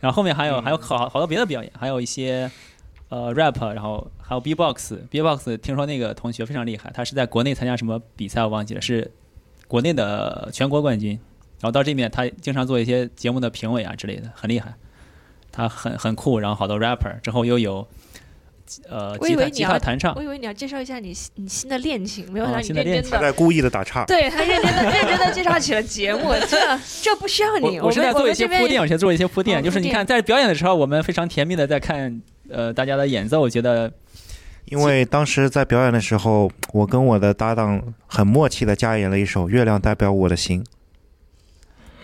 [0.00, 2.50] 然后后面还有还有好好多别的表演，还有一些
[3.08, 9.10] 呃 rap，然后还有 B-box，B-box 听说那个同学非常厉害，他是在国内参加什么比赛我忘记了，是
[9.66, 11.18] 国内的全国冠军。
[11.60, 14.74] 然后到这面，他经常做一些节目的评委啊之类的，很厉害。
[15.50, 17.86] 他很很酷，然后好多 rapper，之后又有
[18.90, 20.14] 呃吉他吉他弹唱。
[20.14, 23.10] 我以为你要介绍一下你你新的恋情，没有让你认真的。
[23.10, 24.04] 他在故意的打岔。
[24.04, 27.80] 对他认真的认真的介绍起了节目， 这这不需要你。
[27.80, 33.90] 我是在做一些铺垫，我先做一些铺垫，就是你看在表演的时候，我们非常甜蜜的在看呃大家的演奏，我觉得。
[34.66, 40.62] 因为当时在表演的时候，我跟我的搭档很默契的加演了一首《月亮代表我的心》。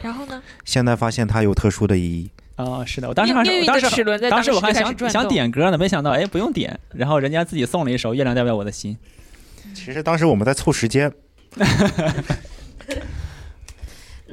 [0.03, 0.43] 然后呢？
[0.65, 2.85] 现在发现它有特殊的意义啊！
[2.85, 3.87] 是的，我当时还是当时
[4.31, 8.97] 当时我还想想点歌呢，没想到哎不用点，然后人家自己送了一首《月亮代表我的心》。
[9.75, 11.13] 其实当时我们在凑时间。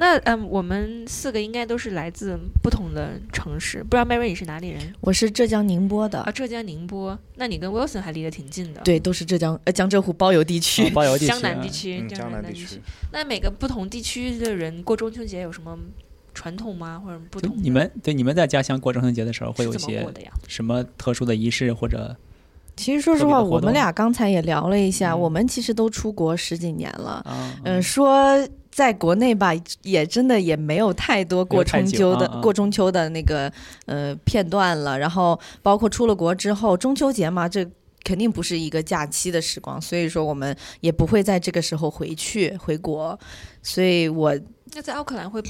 [0.00, 4.80] 那嗯，我们四个应该都是来自不同的城市，不知道 Mary 你是哪里人？
[5.02, 7.16] 我是浙江宁波的啊，浙江宁波。
[7.36, 8.80] 那你跟 Wilson 还离得挺近的。
[8.80, 12.80] 对，都是浙江呃江浙沪包邮地区，包邮地区，江南地区，江南地区。
[13.12, 15.78] 那每个不同地区的人过中秋节有什么
[16.32, 17.02] 传统吗？
[17.04, 17.54] 或者不同？
[17.62, 20.08] 你们对你们在家乡过中秋节的时候会有一些
[20.48, 22.16] 什么特殊的仪式或者？
[22.74, 27.22] 其实说实话，我们俩刚才也聊了一下，我们其实都出国十几年了，
[27.64, 28.48] 嗯，说。
[28.70, 29.52] 在国内吧，
[29.82, 33.52] 也真的也没有太多过中秋的过中秋的那个
[33.86, 34.98] 呃片段了。
[34.98, 37.68] 然后包括出了国之后，中秋节嘛，这
[38.04, 43.18] 肯定不是一个假期的时光，所以说我们也不会在这个时候回去回国。
[43.62, 44.34] 所以我
[44.72, 45.42] 那在奥克兰会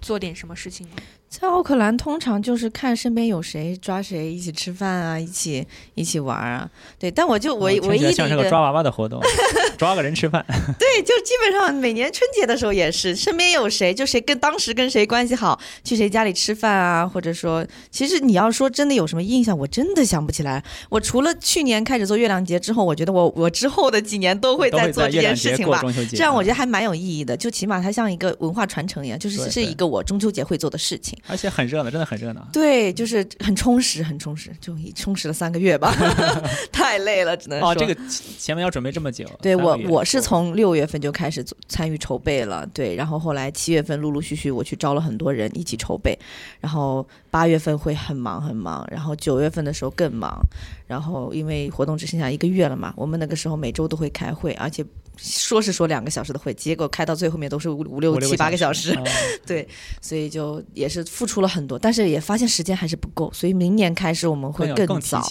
[0.00, 0.96] 做点什么事情吗？
[1.32, 6.68] 在奥克兰，通常就是看身边有谁抓谁一起吃饭啊，一起一起玩啊。
[6.98, 9.18] 对，但我就唯唯一的像是个抓娃娃的活动，
[9.78, 10.44] 抓个人吃饭。
[10.78, 20.62] 对，就基本上每年春节的时候也是，身边有谁就谁跟当时跟谁关系好，去谁家里吃饭啊，或者说，其实你要说真的有什么印象，我真的想不起来。
[20.90, 25.82] 我除了去年开始做月亮节之后，我觉得我我之后的几年都会在做这件事情吧。
[26.10, 31.18] 这样我觉得还蛮有意义的，就起码它像一个文化传承一样，就是是一个我中秋节会做的事情。
[31.28, 32.46] 而且很热闹，真的很热闹。
[32.52, 35.94] 对，就是很充实，很充实，就充实了三个月吧，
[36.72, 37.70] 太累了，只能说。
[37.70, 37.94] 哦，这个
[38.38, 39.24] 前面要准备这么久。
[39.40, 46.18] 对我，我是从六月份就开始参与筹备了，对，然后后来七月份陆陆续续我去招了很多人一起筹备，
[46.60, 50.38] 然后八月份会很忙很忙，然后九月份的时候更忙，
[50.86, 54.84] 然后因为活动只剩下一个月了嘛，我们那个时候每周都会开会，而且。
[55.16, 58.98] 说是说两个小时的会，结果开到最后面都是五五六七八个小时，
[59.46, 59.66] 对，
[60.00, 65.24] 所以就也是付出了很多，但是也发现时间还是不够，所以明年开始我们会更早，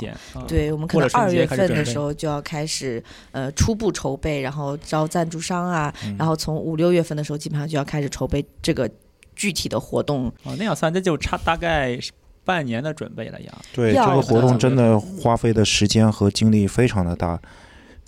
[0.47, 8.89] 对我们可能二月份的时候就要开始呃初步筹备，然后招赞助商啊，然后从五六月份的时候基本上就要开始筹备这个
[9.35, 10.31] 具体的活动。
[10.43, 11.99] 哦，那样算这就差大概
[12.45, 13.57] 半年的准备了呀。
[13.73, 17.39] 对，这个活动真的花费的时间和精力非常的大。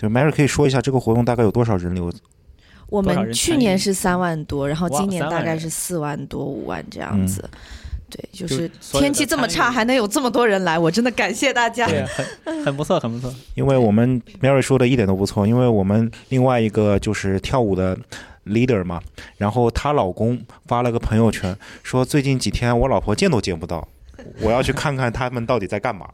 [0.03, 2.11] 就 Mary 可以说一下这个活动大概有多少人流？
[2.87, 7.49] 我们去年是三万多，然后今年大概是四万多五万这样子。
[8.09, 11.87] 对，就是天气这么差还能有这么多人来，我真的感谢大家。
[11.87, 12.05] 对，
[12.43, 13.33] 很很不错，很不错。
[13.55, 17.97] 因为我们 Mary 说的一点都不错，因为我们另外一个就是跳舞的
[18.45, 19.01] leader 嘛，
[19.37, 23.87] 然后她老公发了个朋友圈说最近几天我老婆见都见不到，
[24.41, 26.05] 我要去看看他们到底在干嘛。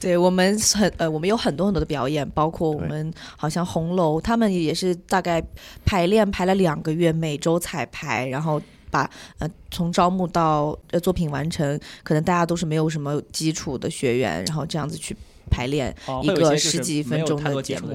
[0.00, 5.42] 对我们很呃，我们有很多很多的表演，包括我们好像红楼，他们也是大概
[5.84, 15.16] 排练排了两个月，每周彩排，然后把呃从招募到呃作品完成，可能大家都是没有什么基础的学员，然后这样子去。
[15.48, 17.94] 排练一个十几分钟的节目，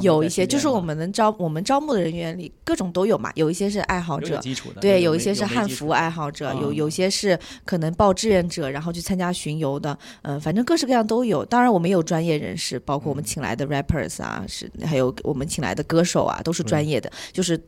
[0.00, 4.40] 有一些就是我们能招我们招募的人员里各种都有嘛，有一些是爱好者，
[4.80, 11.44] 对，有一些是汉服爱好者，有有些是可能报志愿者然后去参加巡游的，嗯，反正各式各样都有。
[11.44, 17.60] 当然我们也有专业人士，包括我们请来的 rappers 啊，是还有我们请来的歌手啊，都是专业的，就是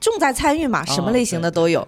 [0.00, 1.86] 重在参与嘛，什么类型的都有。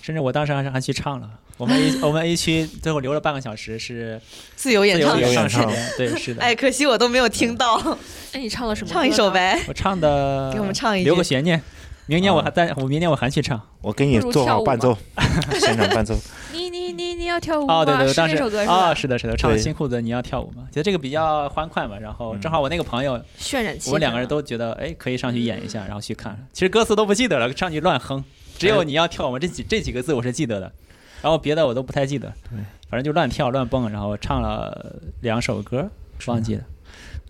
[0.00, 1.28] 甚至我当时还是还去唱了。
[1.56, 4.20] 我们 A 我们 A 区最后留了半个小时是
[4.54, 6.40] 自由演唱，演唱对 是的。
[6.40, 7.98] 哎，可惜我都没有听到。
[8.32, 8.90] 那你唱了什么？
[8.92, 9.60] 唱一首呗。
[9.66, 11.60] 我唱的，给我们唱一，留个悬念。
[12.08, 13.60] 明年我还在，我明年我还去唱。
[13.82, 14.96] 我给你做好伴奏，
[15.60, 16.16] 现场伴奏。
[16.52, 17.74] 你你你你要跳舞吗？
[17.74, 18.34] 哦对对，当时
[18.66, 20.66] 啊是的是的，唱新裤子你要跳舞吗？
[20.72, 26.34] 觉得这个比较欢快嘛，然后正好我那个朋友渲染气，我们两个人都觉得哎可以上去演一下，然后去看。
[26.54, 28.24] 其实歌词都不记得了，上去乱哼。
[28.56, 30.72] 只有你要跳舞这几这几个字我是记得的，
[31.20, 32.32] 然后别的我都不太记得。
[32.50, 35.88] 对，反正就乱跳乱蹦，然后唱了两首歌，
[36.26, 36.64] 忘记了。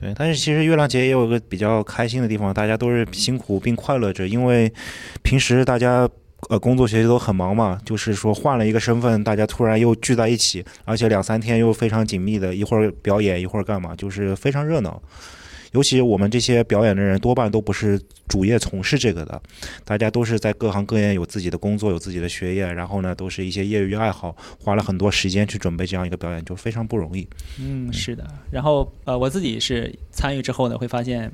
[0.00, 4.72] 对，但是其实月亮节也有个比较开心的地方，大家都是辛苦并快乐着，因为
[5.22, 6.08] 平时大家
[6.48, 15.02] 呃工作学习都很忙嘛，就是说换了一个身份，大家突然又聚在一起，而且两三天又非常紧密的，一会儿表演一会儿干嘛，就是非常热闹。
[15.72, 19.40] 尤其我们这些表演的人，多半都不是主业从事这个的，
[19.85, 27.28] 大家都是在各行各业有自己的工作，有自己的学业，然后呢，都是一些业余爱好，花了很多时间去准备这样一个表演，就非常不容易。
[27.61, 28.26] 嗯，是的。
[28.50, 31.31] 然后呃，我自己是参与之后呢，会发现，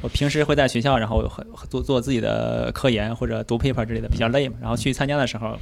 [0.00, 1.30] 我平时会在学校，然后
[1.68, 5.58] 做做自己的科研或者读 paper 之类的，比较累嘛，然后去参加的时候。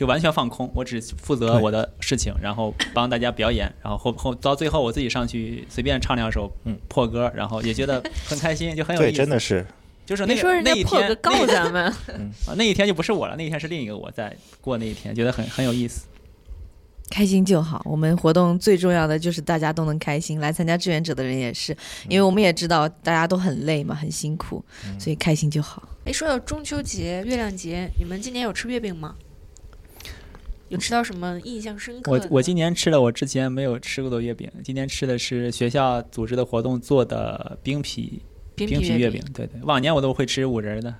[0.00, 6.50] 就完全放空，我只负责我的事情，然后帮大家表演，然后后后到最后我自己上去随便唱两首
[6.88, 9.12] 破歌，然后也觉得很开心，就很有意思。
[9.12, 9.66] 对，真的是，
[10.06, 11.84] 就是那说人家破歌告咱们，
[12.48, 16.06] 啊，那一天就不是我了，那一天是另一个我在过那一天，觉得很很有意思。
[17.10, 20.40] 开心就好，我们活动最重要的就是大家都能开心。
[20.40, 21.76] 来参加志愿者的人也是，
[22.08, 24.64] 因为我们也知道大家都很累嘛，很辛苦，
[24.98, 25.86] 所以开心就好。
[26.06, 29.14] 哎，说到中秋节、月亮节，你们今年有吃月饼吗？
[30.70, 32.12] 有吃到什么印象深刻？
[32.12, 38.22] 我我今年吃了我之前没有吃过的月饼，今年吃的是学校组织的活动做的冰皮
[38.54, 39.20] 冰皮月饼。
[39.34, 40.94] 对对，往年我都会吃五仁的。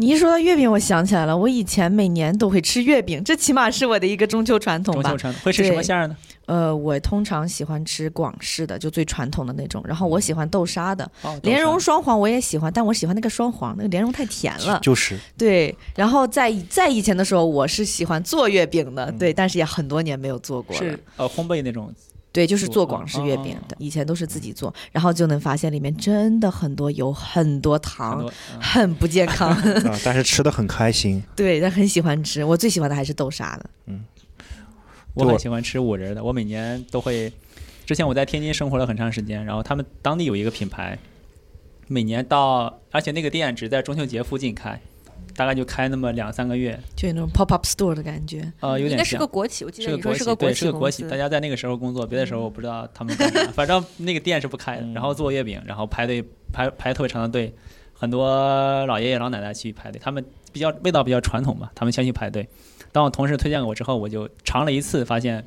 [0.00, 5.02] 你一说到月饼，我想起来了，我以前每年都会吃月饼，这起码是我的一个中秋传统吧。
[5.02, 6.16] 中秋传统会吃什么馅儿呢？
[6.46, 9.82] 呃，我通常喜欢吃广式的，就最传统的那种。
[9.84, 11.10] 然后我喜欢豆沙的，
[11.42, 14.78] 莲蓉双黄我也喜欢，但我喜欢那个双黄，那个莲蓉太甜了。
[14.80, 15.74] 就是对。
[15.96, 20.80] 然后在在以前的时候，我是喜欢做月饼的，对，但是也很多年没有做过了。
[20.80, 21.92] 是呃，烘焙那种。
[22.30, 29.50] 对，就是做广式月饼的，以前都是自己做，然后就能发现里面真的很多油，很多糖，很不健康。
[29.88, 31.22] 啊，但是吃的很开心。
[31.34, 32.44] 对，但很喜欢吃。
[32.44, 33.70] 我最喜欢的还是豆沙的。
[33.86, 34.04] 嗯，
[35.14, 36.22] 我很喜欢吃五仁的。
[36.22, 37.32] 我每年都会，
[37.86, 40.98] 之前我在天津生活了很长时间，然后他们当地有一个品牌，
[41.86, 44.78] 每年到，而且那个店只在中秋节附近开。
[45.38, 48.52] 大概就开那么两三个月，就有那种 pop up store 的感觉。
[48.58, 51.04] 呃，有点应该是个国企，我记得你说是个国企，对，是个国企。
[51.04, 53.16] 大家在那个时候工作，别的时候我不知道他们，
[53.54, 54.86] 反正那个店是不开的。
[54.88, 56.20] 然后做月饼，然后排队
[56.52, 57.54] 排排特别长的队，
[57.92, 60.00] 很多老爷爷老奶奶去排队。
[60.02, 62.44] 他们比较味道比较传统嘛，他们先去排队。
[62.90, 65.46] 当我同事推荐给我之后，我就尝了一次，发现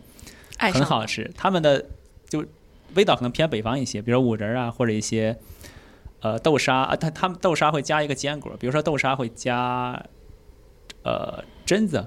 [0.57, 1.29] 很好吃。
[1.35, 1.85] 他们的
[2.29, 2.45] 就
[2.95, 5.37] 味道可能偏北方一些，比如五仁啊，或者一些。
[6.21, 9.99] 呃，豆沙啊，他他们豆沙会加一个坚果，比如说豆沙会加，
[11.03, 12.05] 呃，榛子，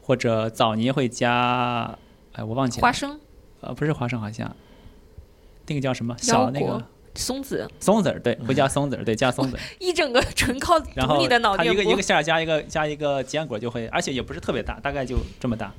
[0.00, 1.98] 或者枣泥会加，
[2.32, 2.82] 哎，我忘记了。
[2.82, 3.18] 花生？
[3.60, 4.54] 呃，不是花生，好像，
[5.66, 6.14] 那个叫什么？
[6.18, 6.80] 小那个
[7.16, 7.68] 松子。
[7.80, 9.58] 松子对，会加松子对，加松子。
[9.80, 15.74] 一整个纯靠然后你的脑它一个一个馅儿加一个加一个坚果就会，而且也不是特别大，大概就这么大。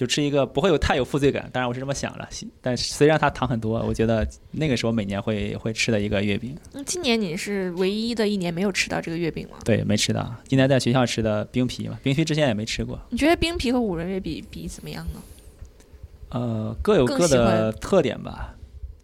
[0.00, 2.26] 就吃一个不会有太有负罪感，当然我是这么想了。
[2.62, 6.56] 但虽然它糖很多，我觉得那个时候每年会会吃的一个月饼。
[6.72, 9.58] 嗯，今年你是唯一的一年没有吃到这个月饼吗？
[9.62, 10.34] 对，没吃到。
[10.48, 12.98] 今年在学校吃的冰皮嘛，冰皮之前也没吃过。
[13.10, 15.20] 你觉得冰皮和五仁月饼比怎么样呢？
[16.30, 18.54] 呃，各有各的特点吧。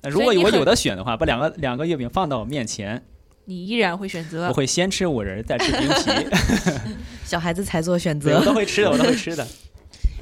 [0.04, 3.04] 如果我有的选的话，把两个两个月饼放到我面前，
[3.44, 4.48] 你依然会选择？
[4.48, 6.26] 我会先吃五仁，再吃冰皮。
[7.26, 9.46] 小孩子才做选择，我都会吃的，我都会吃的。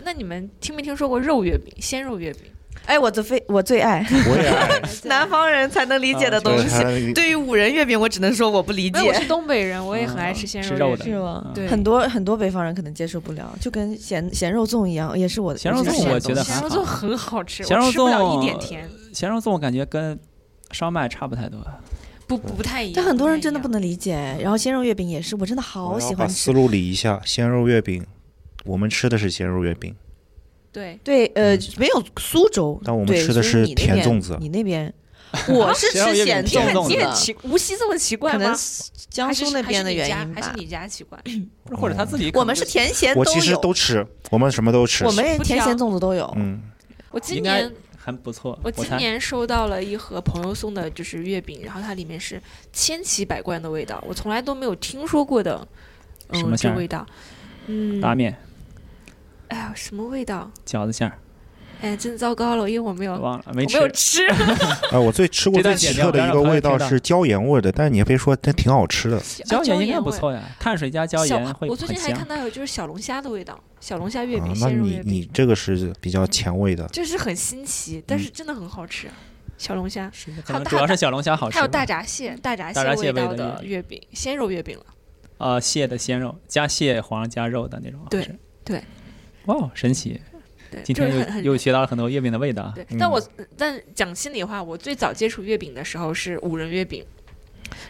[0.04, 2.42] 那你们听没听说过肉月饼、鲜肉月饼？
[2.86, 7.12] 哎，我最非我最爱，我也爱， 南方人才能理解的东西。
[7.14, 9.00] 对于五仁月饼，我只能说我不理解。
[9.00, 11.50] 我是东北人，我也很爱吃鲜肉是吗？
[11.54, 15.58] 对，很多很多北方人可能接受不了，就跟咸咸肉粽一样，也是我的。
[15.58, 18.86] 咸肉粽我觉得咸肉粽很好吃，咸肉粽一点甜。
[19.14, 20.18] 咸肉粽我感觉跟
[20.72, 21.58] 烧麦差不太多，
[22.26, 22.94] 不不太一样。
[22.96, 24.36] 但很多人真的不能理解。
[24.42, 26.18] 然后鲜肉月饼也是，我真的好喜欢。
[26.18, 28.04] 把思路理一下，鲜肉月饼，
[28.64, 29.94] 我们吃的是咸肉月饼。
[30.72, 34.36] 对对，呃，没有苏州，但我们吃的是甜粽子。
[34.40, 34.92] 你那边，
[35.48, 36.88] 我是吃咸粽子。
[36.88, 38.38] 你很奇，无锡这么奇怪吗？
[38.38, 38.56] 可能
[39.08, 40.40] 江苏那边的原因吧。
[40.40, 41.16] 还是你家奇怪？
[41.76, 42.32] 或者他自己？
[42.34, 43.14] 我们是甜咸。
[43.14, 45.04] 我其实都吃，我们什么都吃。
[45.04, 46.28] 我们甜咸粽子都有。
[46.36, 46.60] 嗯，
[47.12, 48.58] 我今年还不错。
[48.64, 52.42] 我今年收到了一盒朋友送的，就是月饼，然后它里面是
[52.72, 55.64] 千奇百怪的味道，我从来都没有听说过的。
[56.30, 57.06] 嗯，这味道，
[57.66, 58.36] 嗯，拉面。
[59.48, 60.50] 哎呀，什么味道？
[60.66, 61.18] 饺子馅儿。
[61.80, 63.76] 哎，真糟糕了，因为我没有忘了，没吃。
[63.76, 64.26] 没有吃。
[64.90, 69.20] 啊， 我最吃过 最奇特的一个味道是椒盐味的，但是你也别说，它挺好吃的。
[69.44, 75.02] 椒盐应该不错呀，碳水加椒盐会我最近还看到有就是小龙虾的味道，小龙虾月饼，鲜肉月饼。
[75.04, 79.08] 那你你这个是比较前卫的，就是很新奇，但是真的很好吃。
[79.58, 80.10] 小龙虾，
[80.64, 81.56] 主要是小龙虾好吃。
[81.56, 84.84] 还有大闸蟹，大闸蟹味道的月饼，鲜肉月饼了。
[85.36, 88.00] 呃，蟹的鲜肉加蟹黄加肉的那种。
[88.08, 88.26] 对
[88.64, 88.82] 对。
[89.46, 90.20] 哇，神奇！
[90.82, 92.72] 今天又又学到了很多月饼的味道。
[92.74, 93.22] 对，但我
[93.56, 97.04] 但讲心里话，我最早接触月饼的时候是五仁月饼，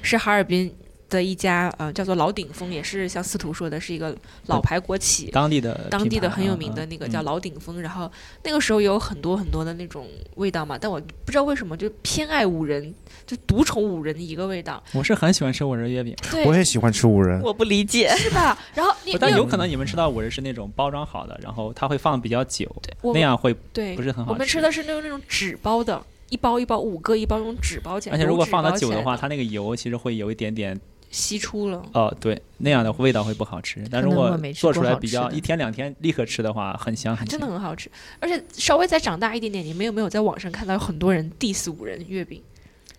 [0.03, 0.75] 是哈尔滨。
[1.15, 4.15] 的一家呃叫做老鼎丰，也是像司徒说的，是一个
[4.47, 7.81] 老牌国企，当地的当地的很有名的那个叫老鼎丰。
[7.81, 8.11] 然后
[8.43, 12.93] 那个时候有很多很多的那种味道嘛，但我不知道为什么就偏爱五仁，
[13.27, 14.83] 就独宠五仁的一个味道。
[14.93, 16.15] 我是很喜欢吃五仁月饼，
[16.47, 18.59] 我也喜欢吃五仁，我不理解，是吧？
[18.75, 22.69] 然后但有可能你们吃到五仁是那种包装好的，然后它会放比较久，
[23.03, 24.33] 那样会对不是很好。
[24.33, 30.79] 我们吃的是那种那种纸包的，一包一包五个一包用纸包起来，而且如果放的久的话，它那个油其实会有一点点。
[31.15, 33.85] 吸出了哦，对，那样的味道会不好吃。
[33.89, 37.89] 但如果做出来比较一天两天立刻吃的话，很香很真的很好吃。
[38.19, 42.43] 而且稍微再长大一点点，你们有没有在网上看到有很多人 diss 五仁月饼？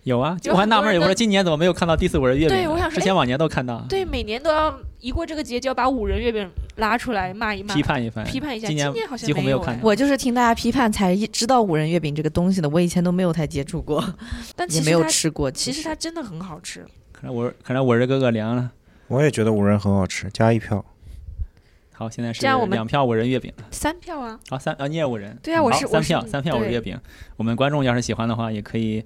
[0.04, 2.56] 有啊，我还纳闷，我说今年怎么没有看到 diss 五仁月饼？
[2.56, 3.84] 对，我想说之前往年都看到。
[3.88, 8.68] 对，每年都要一过这个节就要把五仁月饼拉出来骂一骂，批判一番，批判一下。
[8.68, 9.78] 今年好像几乎没有看。
[9.82, 14.02] 我就是听大家批判才知道五仁月饼这个东西的，我以前都没有太接触过，
[14.54, 15.50] 但也没有吃过。
[15.50, 16.86] 其实它真的很好吃。
[17.26, 18.70] 可能我看来我这哥哥凉了。
[19.08, 20.84] 我也觉得五仁很好吃，加一票。
[21.92, 24.38] 好，现在是两票五仁月饼，三票啊。
[24.48, 25.36] 好，三啊，你也五仁。
[25.42, 26.96] 对啊，我是三票，三票五仁月饼。
[27.36, 29.04] 我们观众要是喜欢的话，也可以。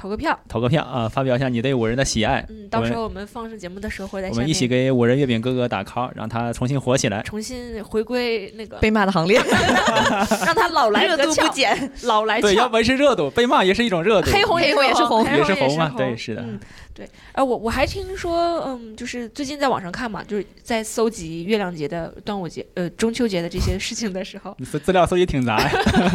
[0.00, 1.06] 投个票，投个票啊！
[1.06, 2.42] 发表一下你对五仁的喜爱。
[2.48, 4.30] 嗯，到时候我们放上节目的时候会在。
[4.30, 9.38] 我们一起给五仁月饼哥哥打 call，让他重新火起来，重新回归那个被骂的行列，
[10.46, 14.30] 让他老来热度不减，老来对，要维持热度，被骂也是一种热度。
[14.30, 15.92] 黑红也是红，也是红嘛？
[15.94, 16.40] 对，是的。
[16.40, 16.58] 嗯，
[16.94, 17.06] 对。
[17.32, 25.70] 哎，我我还听说，嗯，就是最近在网上看嘛，就是在搜集月亮节的、端午节、呃中秋节的这些事情的时候，你资料搜集挺杂呀。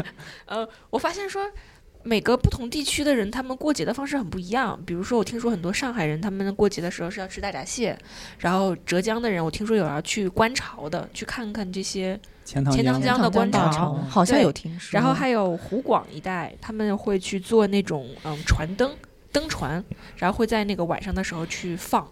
[0.47, 1.43] 呃，我发现说。
[2.07, 4.79] 每个不同地区的人，他们过节的方式很不一样。
[4.85, 7.97] 比如说，我听说很多上海人，他们过节的时候是要吃大闸蟹；
[8.37, 14.95] 然后浙江的人，我听说有要去观潮的，去看看这些钱塘江的观潮，好像有听说。
[14.95, 18.91] 然后还有湖广一带，他们会去做那种嗯船灯
[19.31, 19.83] 灯船，
[20.17, 22.07] 然后会在那个晚上的时候去放。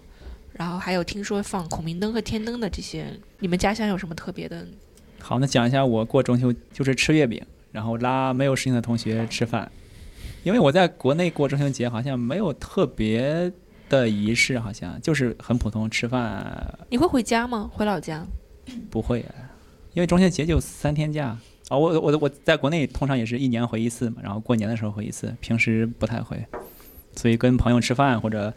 [0.53, 3.05] 然后还有听说放孔明灯和天灯的这些。
[3.37, 4.65] 你们家乡有什么特别的？
[5.19, 7.39] 好，那讲一下我过中秋就是吃月饼，
[7.71, 9.71] 然后拉没有事情的同学吃饭。
[10.43, 13.49] 因为我在国内过中秋节，好像没有特别
[13.87, 16.77] 的仪式，好像就是很普通吃饭。
[16.89, 17.69] 你会回家吗？
[17.73, 18.25] 回老家？
[18.89, 19.25] 不会，
[19.93, 21.27] 因为中秋节就三天假
[21.69, 21.77] 啊。
[21.77, 26.37] 我我我在国内通常也是一年回一次嘛，然后过年的时候回一次，平时不太回。
[27.15, 28.53] 所以跟朋友吃饭或者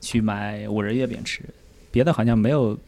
[0.00, 1.42] 去买五仁月饼吃，
[1.90, 2.78] 别的好像没有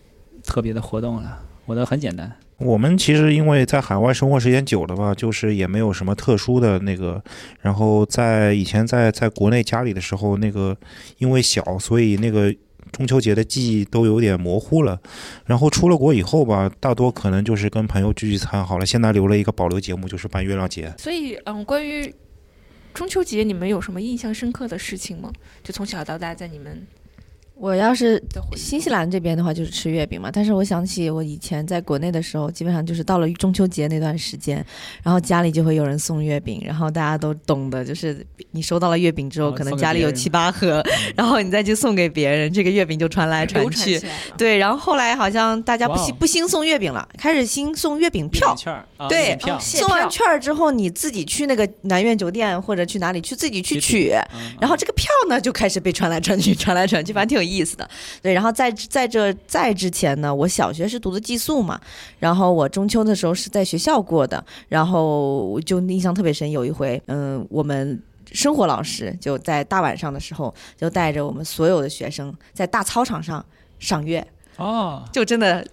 [0.42, 1.42] 特别的活动了。
[1.66, 2.34] 我的很简单。
[2.60, 7.22] 我们其实因为在海外生活时间久了吧，就是也没有什么特殊的那个。
[7.60, 10.76] 然后在以前在在国内家里的时候，那个
[11.18, 12.54] 因为小，所以那个
[12.92, 15.00] 中秋节的记忆都有点模糊了。
[15.46, 18.84] 然后出了国以后吧，大多可能就是跟朋友聚聚餐好了。
[18.84, 20.94] 现在留了一个保留节目，就是办月亮节。
[20.98, 22.14] 所以，嗯，关于
[22.92, 25.32] 中秋节，你们有什么印象深刻的事情吗？
[25.64, 26.86] 就从小到大，在你们。
[27.60, 28.20] 我要是
[28.56, 30.30] 新西兰这边的话，就是吃月饼嘛。
[30.32, 34.64] 但是我想起我以前在国内的时候，基本上就是到了中秋节那段时间，
[35.02, 40.82] 然后家里就会有人送月饼，然后大家都懂得，就是你收到了月饼之后，可能家里有七八盒，
[41.14, 44.00] 然后你再去送给别人，这个月饼就传来传去。
[44.38, 48.56] 对，然后后来好像大家不兴不兴送月饼了，开始兴送月饼票。
[49.06, 54.14] 对，送完券儿之后，你自己去那个南苑酒店或者去哪里去自己去取，
[54.58, 57.49] 然后这个票呢就开始被传来传去，传来传去，反正挺有意。
[57.50, 57.88] 意思的，
[58.22, 61.80] 对，然后在在这在之前呢，我小学是读的寄宿嘛，
[62.18, 66.50] 然后我中秋的时候是在学校过的，然后就印象特别深。
[66.50, 68.00] 有一回，嗯，我们
[68.32, 73.44] 生活老师就在大晚上的时候，就带着我们所有的学生在大操场上
[73.78, 74.26] 赏月，
[74.56, 75.66] 哦，就真的。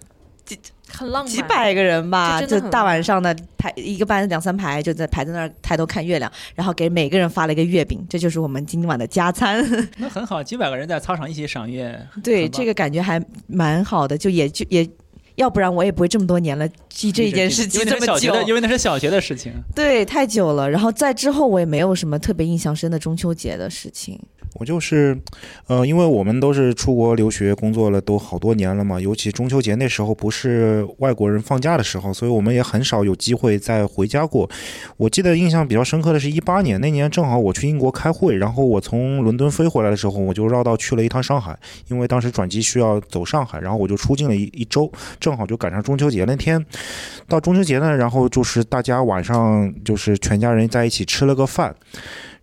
[0.89, 9.63] 很浪漫，几百个人吧，就大晚上的排一个班两三排，就在排在那儿抬头看月亮，然后给每个人发了一个月饼，这就是我们今晚的加餐。
[9.97, 14.87] 那很好，几百个人在操场一起赏月，对这个感觉还蛮好的，就也就也，
[15.35, 19.51] 要不然我也不会这么多年了记这一件事情 这么久，因为那是小学的事情。
[19.75, 20.69] 对，太久了。
[20.69, 24.19] 然后在之后我也没有什么特别印象深的中秋节的事情。
[24.53, 25.17] 我就是，
[25.67, 28.99] 呃，因为我们都是出国留学工作了，都好多年了嘛。
[28.99, 34.49] 尤其中秋节那时候不是外国人放假的时候，所以我们也很少有机会再回家过。
[34.97, 41.55] 我记得印象比较深刻的是一八年那年，正好我去英国开会，然后我从伦敦飞回来的时候，我就绕道去了一趟上海，
[41.89, 46.65] 因为当时转机需要走上海，然后我就出境了一一周，正好就赶上中秋节那天。
[47.27, 51.75] 到中秋节呢，然后就是大家晚上就是全家人在一起吃了个饭。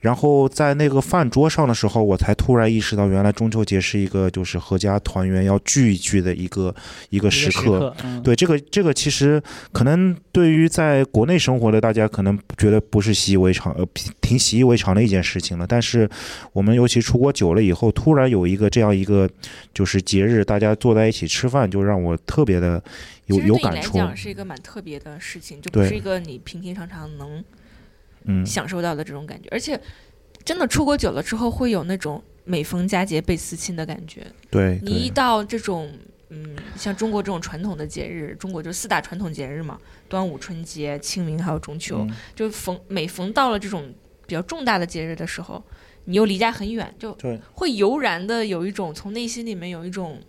[0.04, 6.74] 然后在那个饭桌上的时候，我才突然意识到，原来中秋节是一个就是阖家团圆要聚一聚的一个
[7.08, 7.96] 一个时刻。
[8.22, 9.42] 对这个这个其实
[9.72, 13.88] 可能对于在国内生活的大家可能觉得不是习以为常，呃，
[14.20, 15.66] 挺习以为常的一件事情了。
[15.66, 16.06] 但是
[16.52, 19.26] 我们尤其出国久了以后，突然有一个这样一个
[19.72, 22.82] 就是节日，大家坐在一起吃饭，就让我特别的
[23.24, 23.94] 有有感触。
[23.94, 27.42] 讲是一个蛮特别的事情，就不是一个你平平常常能。
[28.24, 29.78] 嗯，享受到的这种感觉，而且
[30.44, 34.26] 真的出国久了之后，会有那种每逢佳节倍思亲的感觉。
[34.50, 35.90] 对，你一到这种，
[36.30, 43.92] 嗯，像中国这种传统的节日，中国就四大传统节日嘛，端午、春节、清明还有中秋，就逢每逢到了这种
[44.26, 45.62] 比较重大的节日的时候，
[46.04, 47.16] 你又离家很远，就
[47.52, 50.20] 会油然的有一种从内心里面有一种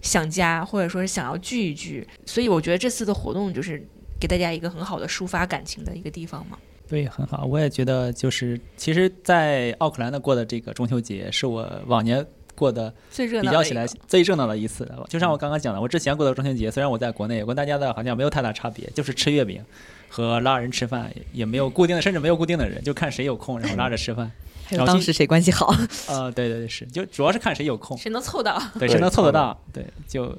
[0.00, 2.06] 想家，或者说是想要聚一聚。
[2.26, 3.84] 所以我觉得这次的活动就是
[4.20, 6.58] 给大家一个很好的抒发感情的一个地方嘛。
[6.92, 7.46] 对，很好。
[7.46, 12.22] 我也觉得，就是其实，在奥克兰的过的这个中秋节，是我往年
[12.54, 14.86] 过的比较起来最热闹的一次。
[15.08, 19.64] 就像我刚刚讲的，我之前过的中秋节，虽然我在国内，跟大家的好像没有太大差别，就是吃月饼
[20.10, 24.30] 和拉人吃饭，也没有固定的，甚至没有固定的人，就看谁有空，然后拉着吃饭。
[24.68, 25.74] 还有当时谁关系好？
[26.08, 30.36] 呃，对对对，是，就主要是看谁有空，谁能凑到，对，谁能凑得到，对，就。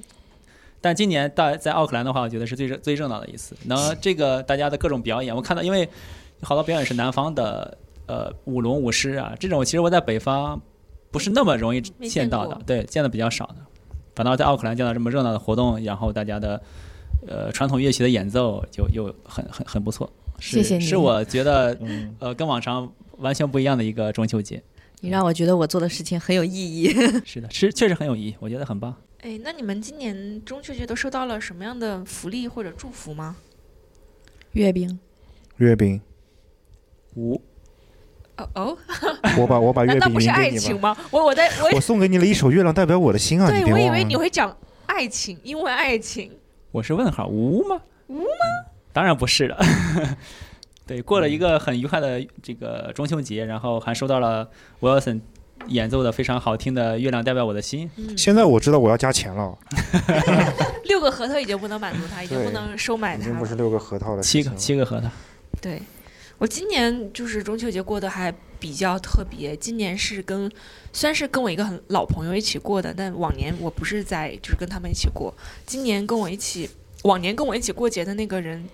[0.80, 3.56] 但今年到在奥克兰的话，我觉得是最热最热闹的一次。
[3.64, 5.90] 能 这个大家的各种表演，我看到，因为。
[6.44, 10.62] 好多表演是南方的，呃，舞龙舞狮啊，这种其实我在北方
[11.12, 13.56] 不是那么容易见到的，对，见的比较少的。
[14.16, 16.62] 反倒在奥克兰见到这么热闹的活动，然后大家的
[17.28, 20.10] 呃传统乐器的演奏就又很很很不错。
[20.40, 21.78] 谢谢你，是我觉得
[22.20, 24.62] 呃跟往常完全不一样的一个中秋节。
[25.00, 26.90] 你让我觉得我做的事情很有意义。
[27.26, 28.96] 是的，是确实很有意义，我觉得很棒。
[29.22, 33.36] 哎，那你们今年中秋节都收到了什么样的福利或者祝福吗？
[34.52, 35.00] 月饼。
[35.58, 36.00] 月饼。
[37.16, 37.42] 五
[38.38, 38.78] 哦哦，
[39.38, 40.96] 我把我把月饼不是爱情吗？
[41.12, 43.48] 我我在我我送给你了一首《月亮代表我的心》啊！
[43.50, 44.56] 对，我以为你会讲
[44.88, 46.32] 爱情，因为爱情。
[46.72, 47.80] 我是问号，无吗？
[48.08, 48.26] 无吗？
[48.92, 49.58] 当然不是了。
[50.88, 54.50] 对，过了一个很愉快的这个中秋节，然后还收到了
[54.82, 55.22] Wilson
[55.68, 57.90] 演奏的非常好听的《月亮代表我的心》。
[58.18, 59.56] 现在我知道我要加钱了。
[60.86, 63.22] 六个核桃已经不能满足他，已经不能收买他。
[63.22, 65.08] 已经不是六个核桃了，七个七个核桃。
[65.62, 65.80] 对。
[66.44, 68.30] 我今年就是中秋节过得还
[68.60, 69.56] 比较特别。
[69.56, 70.52] 今年是跟，
[70.92, 75.34] 虽然是跟我一个很老朋友一起过的，但往年我不是在就是跟他们一起过。
[75.66, 76.70] 今年跟我一起，
[77.04, 78.68] 往年跟我一起过节的那个人，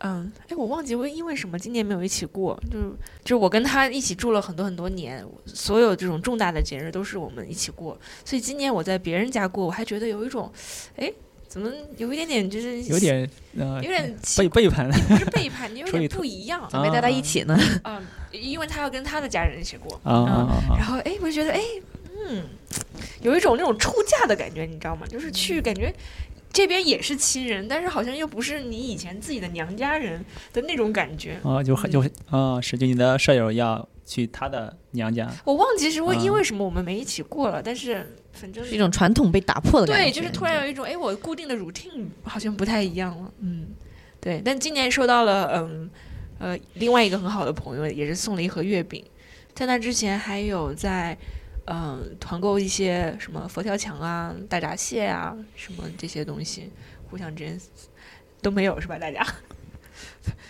[0.00, 2.62] 嗯，哎，我忘记为因为什么今年没有一起过。
[2.70, 2.90] 就是
[3.24, 7.98] 就是我跟他一起住了很多很多年，所有这种重大的节日都是我们一起过。
[8.22, 10.52] 所以今年我在别人家过，我还觉得有一种，
[10.96, 11.10] 哎。
[11.48, 13.28] 怎么有一点点就是有点
[13.58, 14.90] 呃有点背背叛？
[14.90, 16.66] 不是背叛，你 有点不一样。
[16.70, 17.58] 怎么没带他一起呢？
[17.84, 19.98] 嗯，因为他要跟他的家人一起过。
[20.04, 21.60] 啊然后哎，我就觉得哎，
[22.28, 22.44] 嗯，
[23.22, 25.06] 有一种那种出嫁的感觉，你知道吗？
[25.08, 25.92] 就是去感觉
[26.58, 31.38] 这边也是亲人，但是好像又不是你以前自己的娘家人的那种感觉。
[31.44, 35.30] 啊，就很就啊，是就你的舍友要去他的娘家。
[35.44, 38.14] 我忘记是为因为什么我们没一起过了，但是。
[38.32, 43.66] 反正是一种传统被打破的感觉，对，就是突然有一种，哎，我固定的 routine 好像不太一样了，嗯，
[44.20, 44.40] 对。
[44.44, 45.90] 但今年收到了，嗯，
[46.38, 49.04] 呃，另外一个很好的朋友也是送了一盒月饼，
[49.54, 51.18] 在那之前还有在，
[51.70, 56.70] 嗯，团购一些什么佛跳墙啊、大闸蟹啊什么这些东西，
[57.10, 57.60] 互相之间
[58.40, 58.98] 都没有是吧？
[58.98, 59.26] 大家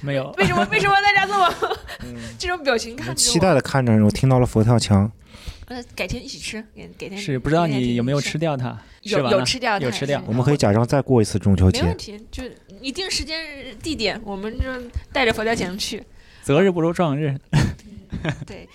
[0.01, 0.31] 没有？
[0.39, 0.65] 为什么？
[0.71, 1.77] 为什么大家这么
[2.39, 3.15] 这种表情看着？
[3.15, 5.11] 期待的看着，我听到了佛跳墙。
[5.67, 8.79] 呃，改天一起吃，改改天是不知道你有没有吃掉它？
[9.03, 10.23] 有有吃掉，有吃掉。
[10.27, 11.83] 我们可以假装再过一次中秋节。
[11.83, 12.43] 没问题，就
[12.81, 14.65] 一定时间地点，我们就
[15.13, 16.03] 带着佛跳墙去。
[16.43, 17.37] 择日不如撞日。
[18.47, 18.67] 对，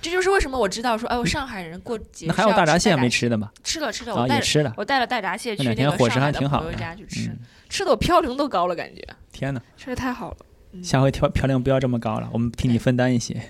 [0.00, 2.26] 这就是为什么我知道说，哎，我上海人过节。
[2.26, 3.50] 那还有大闸蟹没吃的吗？
[3.64, 4.72] 吃了吃了，我带吃了。
[4.76, 7.30] 我带了大闸蟹去那个上海的朋友家去吃，
[7.68, 9.02] 吃的我嘌呤都高了，感觉。
[9.32, 9.60] 天哪！
[9.76, 10.36] 吃的太好了。
[10.82, 13.40] 下回调嘌呤不要这么高了，我们替你分担一些。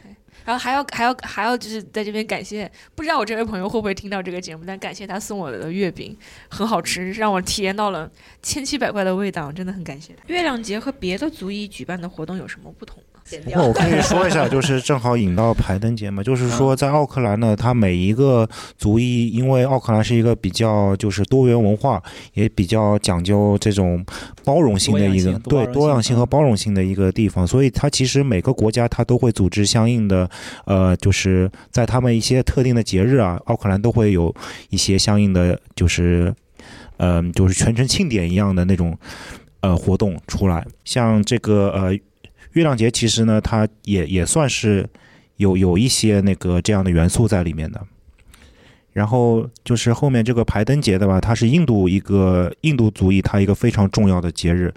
[0.44, 6.16] 然后还要还要还要就是在这边感谢，不知道我这位朋友会不会听到这个节目，但感谢他送我的月饼，
[6.48, 8.10] 很好吃，让我体验到了
[8.42, 10.22] 千奇百怪的味道，真的很感谢他。
[10.28, 13.02] 月亮节和别的族裔举办的活动有什么不同
[13.36, 13.52] 呢？
[13.54, 22.02] 那我可以说一下，就是正好引到排灯节嘛，就是说在奥克兰呢，它每一个族裔，因为奥克兰是一个比较就是多元文化，
[22.34, 24.04] 也比较讲究这种
[24.44, 30.28] 包容性的一个对多样性和包容性的一个地方，所以它其实每个国家它都会组织相应的，
[30.64, 34.34] 呃，就是在他们一些特定的节日啊，奥克兰都会有
[34.70, 36.34] 一些相应的，就是
[36.96, 38.96] 嗯，就是全城庆典一样的那种
[39.60, 41.98] 呃活动出来，像这个呃。
[42.52, 44.88] 月亮节其实呢，它也也算是
[45.36, 47.80] 有有一些那个这样的元素在里面的。
[48.92, 54.74] 然后就是后面这个排灯节的吧，它是印度一个印度族裔它一个非常重要的节日，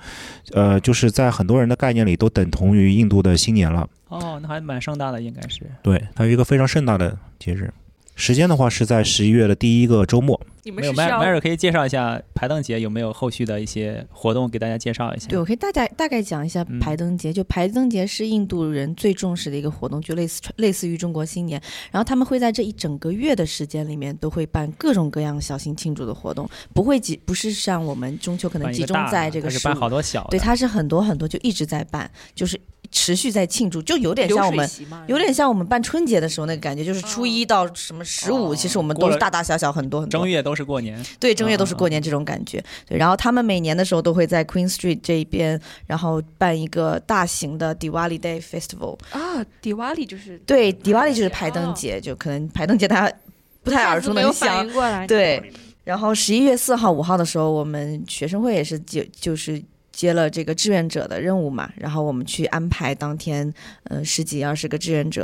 [0.52, 3.90] 呃，就是在很多人的概念里都等同于印度的新年了。
[4.10, 5.62] 哦，那还蛮盛大的，应该是。
[5.82, 7.74] 对，它是一个非常盛大的节日。
[8.22, 10.40] 时间的话是在十一月的第一个周末。
[10.64, 15.28] 没有，迈迈尔可以介绍一下排灯节有没有后续的一些活动，给大家介绍一下。
[15.28, 17.34] 对，我可以大概大概讲一下排灯节。
[17.34, 21.60] 就排灯节是印度人最重视的一个活动，就类似类似于中国新年。
[21.90, 29.50] 然后他们会在这一整个月的时间里面都会办各种各样小型庆祝的活动，不会集不是像我们中秋可能集中在这个。
[29.50, 30.28] 是办好多小。
[30.30, 32.62] 对，它是很多很多就一直在办，就是。
[32.92, 34.70] 持续在庆祝，就有点像我们，
[35.08, 40.20] 有点像我们办春节的时候那个感觉，就是初一到什么十五，其实我们都是大大小小很多很多。
[40.20, 41.02] 正月都是过年。
[41.20, 42.64] 对，正月都是过年这种感觉。
[42.86, 48.98] 对，然后他们每年的时候都会在 Queen Street 这一边，然后办一个大型的 Diwali Day Festival。
[49.12, 50.38] 啊，Diwali 就是。
[50.46, 53.16] 对，Diwali 就是排灯节，就可能排灯节大家
[53.64, 54.68] 不太耳熟能详。
[55.08, 55.52] 对，
[55.86, 59.64] 然后十一月四号、五号的时候，我们学生会也是就就是。
[60.02, 65.24] 接了这个志愿者的任务嘛，然后我们去安排当天，呃，十几二十个志愿者，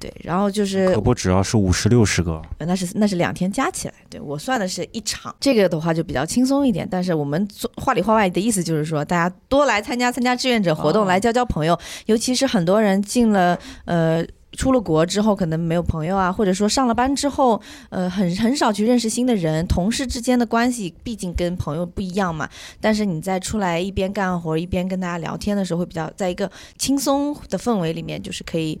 [0.00, 6.88] 对，然后就是可不只要是五十六十个，那是那是两天加起来，对我算的是一场，这个的话就比较轻松一点。
[6.90, 14.26] 但是我们做话里话外的意思就是说，大家多来参加参加志愿者活动，来交交朋友，尤其是很多人进了呃。
[14.58, 19.64] 出了国之后可能没有朋友啊，或者说上了班之后，呃，很很少去认识新的人。
[19.68, 22.50] 同事之间的关系毕竟跟朋友不一样嘛。
[22.80, 28.76] 但是你在出来一边干活一边跟大家聊天的时候，会比较在一个轻松的氛围里面，就是可以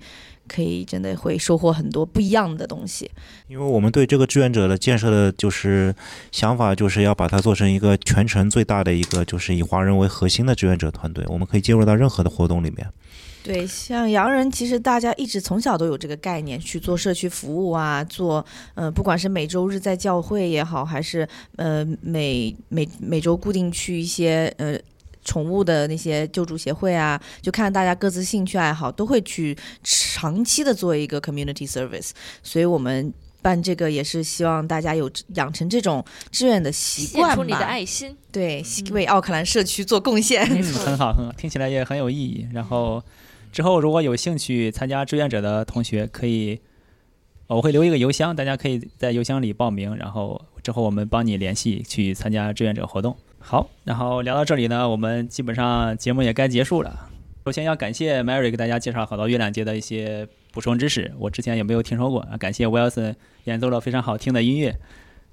[0.48, 3.08] 可以真的会收获很多不一样的东西。
[3.46, 5.94] 因为我们对这个志愿者的建设的就是
[6.32, 11.24] 想法，就是要把它做成一个全程最大的一个，就是以华人为核心的志愿者团队。
[11.28, 12.88] 我们可以介入到任何的活动里面。
[13.48, 18.44] 对，像洋人，其实大家一直从小都有这个概念，去做社区服务啊，做
[18.74, 21.26] 呃，不管是每周日在教会也好，还是
[21.56, 24.78] 呃每每每周固定去一些呃
[25.24, 32.10] 宠物的那些救助协会啊，就看大家各自兴趣爱好，都会去长期的做一个 community service。
[32.42, 37.36] 所以我们办这个也是希望大家有养成这种志愿的习惯吧。
[37.36, 42.46] 出你的爱心，对，为奥克兰社区做贡献，嗯很好，很好，听起来也很有意义。
[42.52, 43.02] 然后。
[43.52, 46.60] 之后如果有兴趣参加志愿者的同学，可以，
[47.46, 53.16] 我会留一个邮箱，大家可以在邮箱里报名，然后之后我们帮你联系去参加志愿者活动。
[53.38, 57.08] 好，然后聊到这里呢，我们基本上节目也该结束了。
[57.44, 62.20] 首先要感谢 Mary 给大家介绍好多月亮节的一些补充知识，我之前也没有听说过。
[62.38, 64.76] 感谢 Wilson 演奏了非常好听的音乐，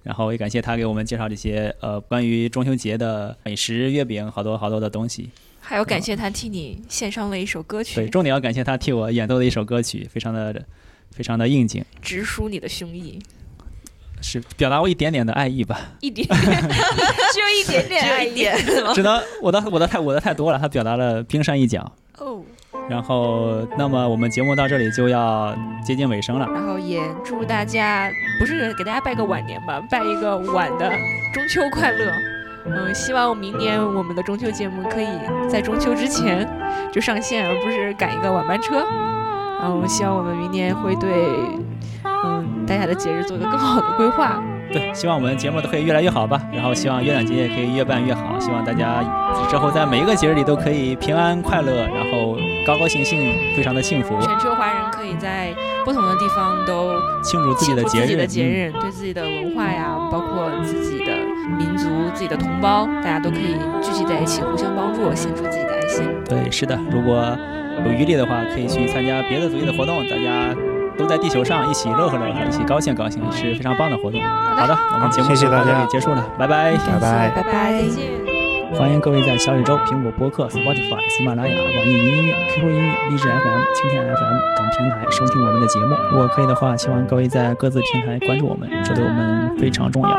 [0.03, 5.29] 然后也感谢他给我们介绍这些呃关于中秋节的美食、月饼，好多好多的东西。
[5.67, 10.63] 还要感谢他替你献上了一首歌曲，对，重点要感谢他替我演奏的一首歌曲，非常的
[11.11, 13.19] 非常的应景，直抒你的胸臆，
[14.21, 16.39] 是表达我一点点的爱意吧，一点点，
[17.33, 18.47] 只有一点点爱意，
[18.93, 21.91] 只能我的我的太我的太多了，他表达了冰山一角。
[22.19, 22.41] 哦，
[22.87, 28.09] 然后那么我们节目到这里就要接近尾声了，然后也祝大家
[28.39, 30.89] 不是给大家拜个晚年吧，拜一个晚的
[31.33, 32.34] 中秋快乐。
[32.67, 35.07] 嗯，希望明年我们的中秋节目可以
[35.49, 36.47] 在中秋之前
[36.91, 38.83] 就上线，而不是赶一个晚班车。
[39.59, 41.09] 然后，希望我们明年会对
[42.03, 44.41] 嗯大家的节日做一个更好的规划。
[44.71, 46.41] 对，希望我们节目都可以越来越好吧。
[46.51, 48.37] 然后，希望月亮节也可以越办越好。
[48.39, 49.03] 希望大家
[49.49, 52.35] 之后在每一个节日里都可以平安快乐，然后
[52.65, 54.19] 高高兴兴，非常的幸福。
[54.19, 55.53] 全球华人可以在
[55.85, 56.93] 不同的地方都
[57.23, 61.04] 庆祝自己的节日，的节日，对自己的文化呀，包括自己的。
[61.47, 66.03] 民族自己的同胞，大家都可以聚集在一起，互相帮助，献出自己的爱心。
[66.27, 67.37] 对，是的，如果
[67.85, 70.55] 有余力的话，可以去参加别的族裔的活动，大家
[70.97, 74.21] 都在地球上一起乐呵乐呵，一起高兴高兴，是非常棒的活动。
[74.21, 78.34] 好的，我们节目就到这里，结束了，拜拜，拜拜，拜拜，再见。
[78.73, 85.95] 欢迎各位在小宇宙、苹果播客、Spotify、喜马拉雅、网易云音乐、QQ 音乐、荔枝 FM、蜻蜓 FM 等平台收听我们的节目。
[86.11, 90.09] 如果可以的话，希望各位在各自平台关注我们，这对我们非常重要。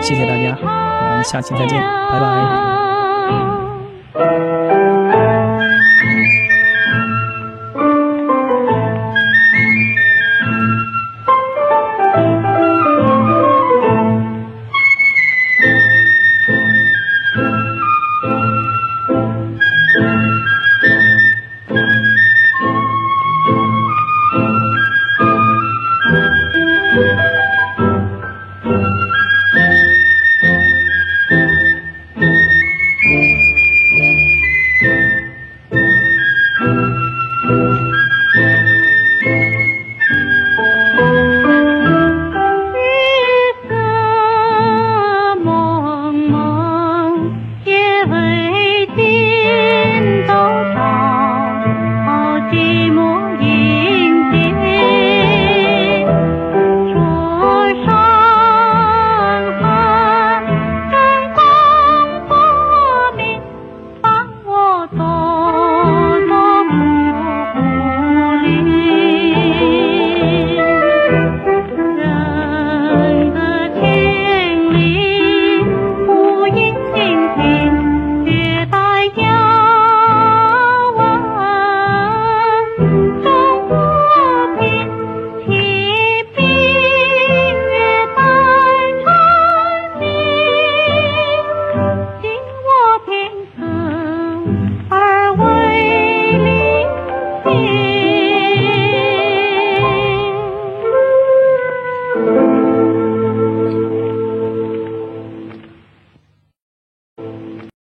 [0.00, 1.80] 谢谢大家，我们下期再见，
[2.12, 2.20] 拜
[4.14, 4.57] 拜。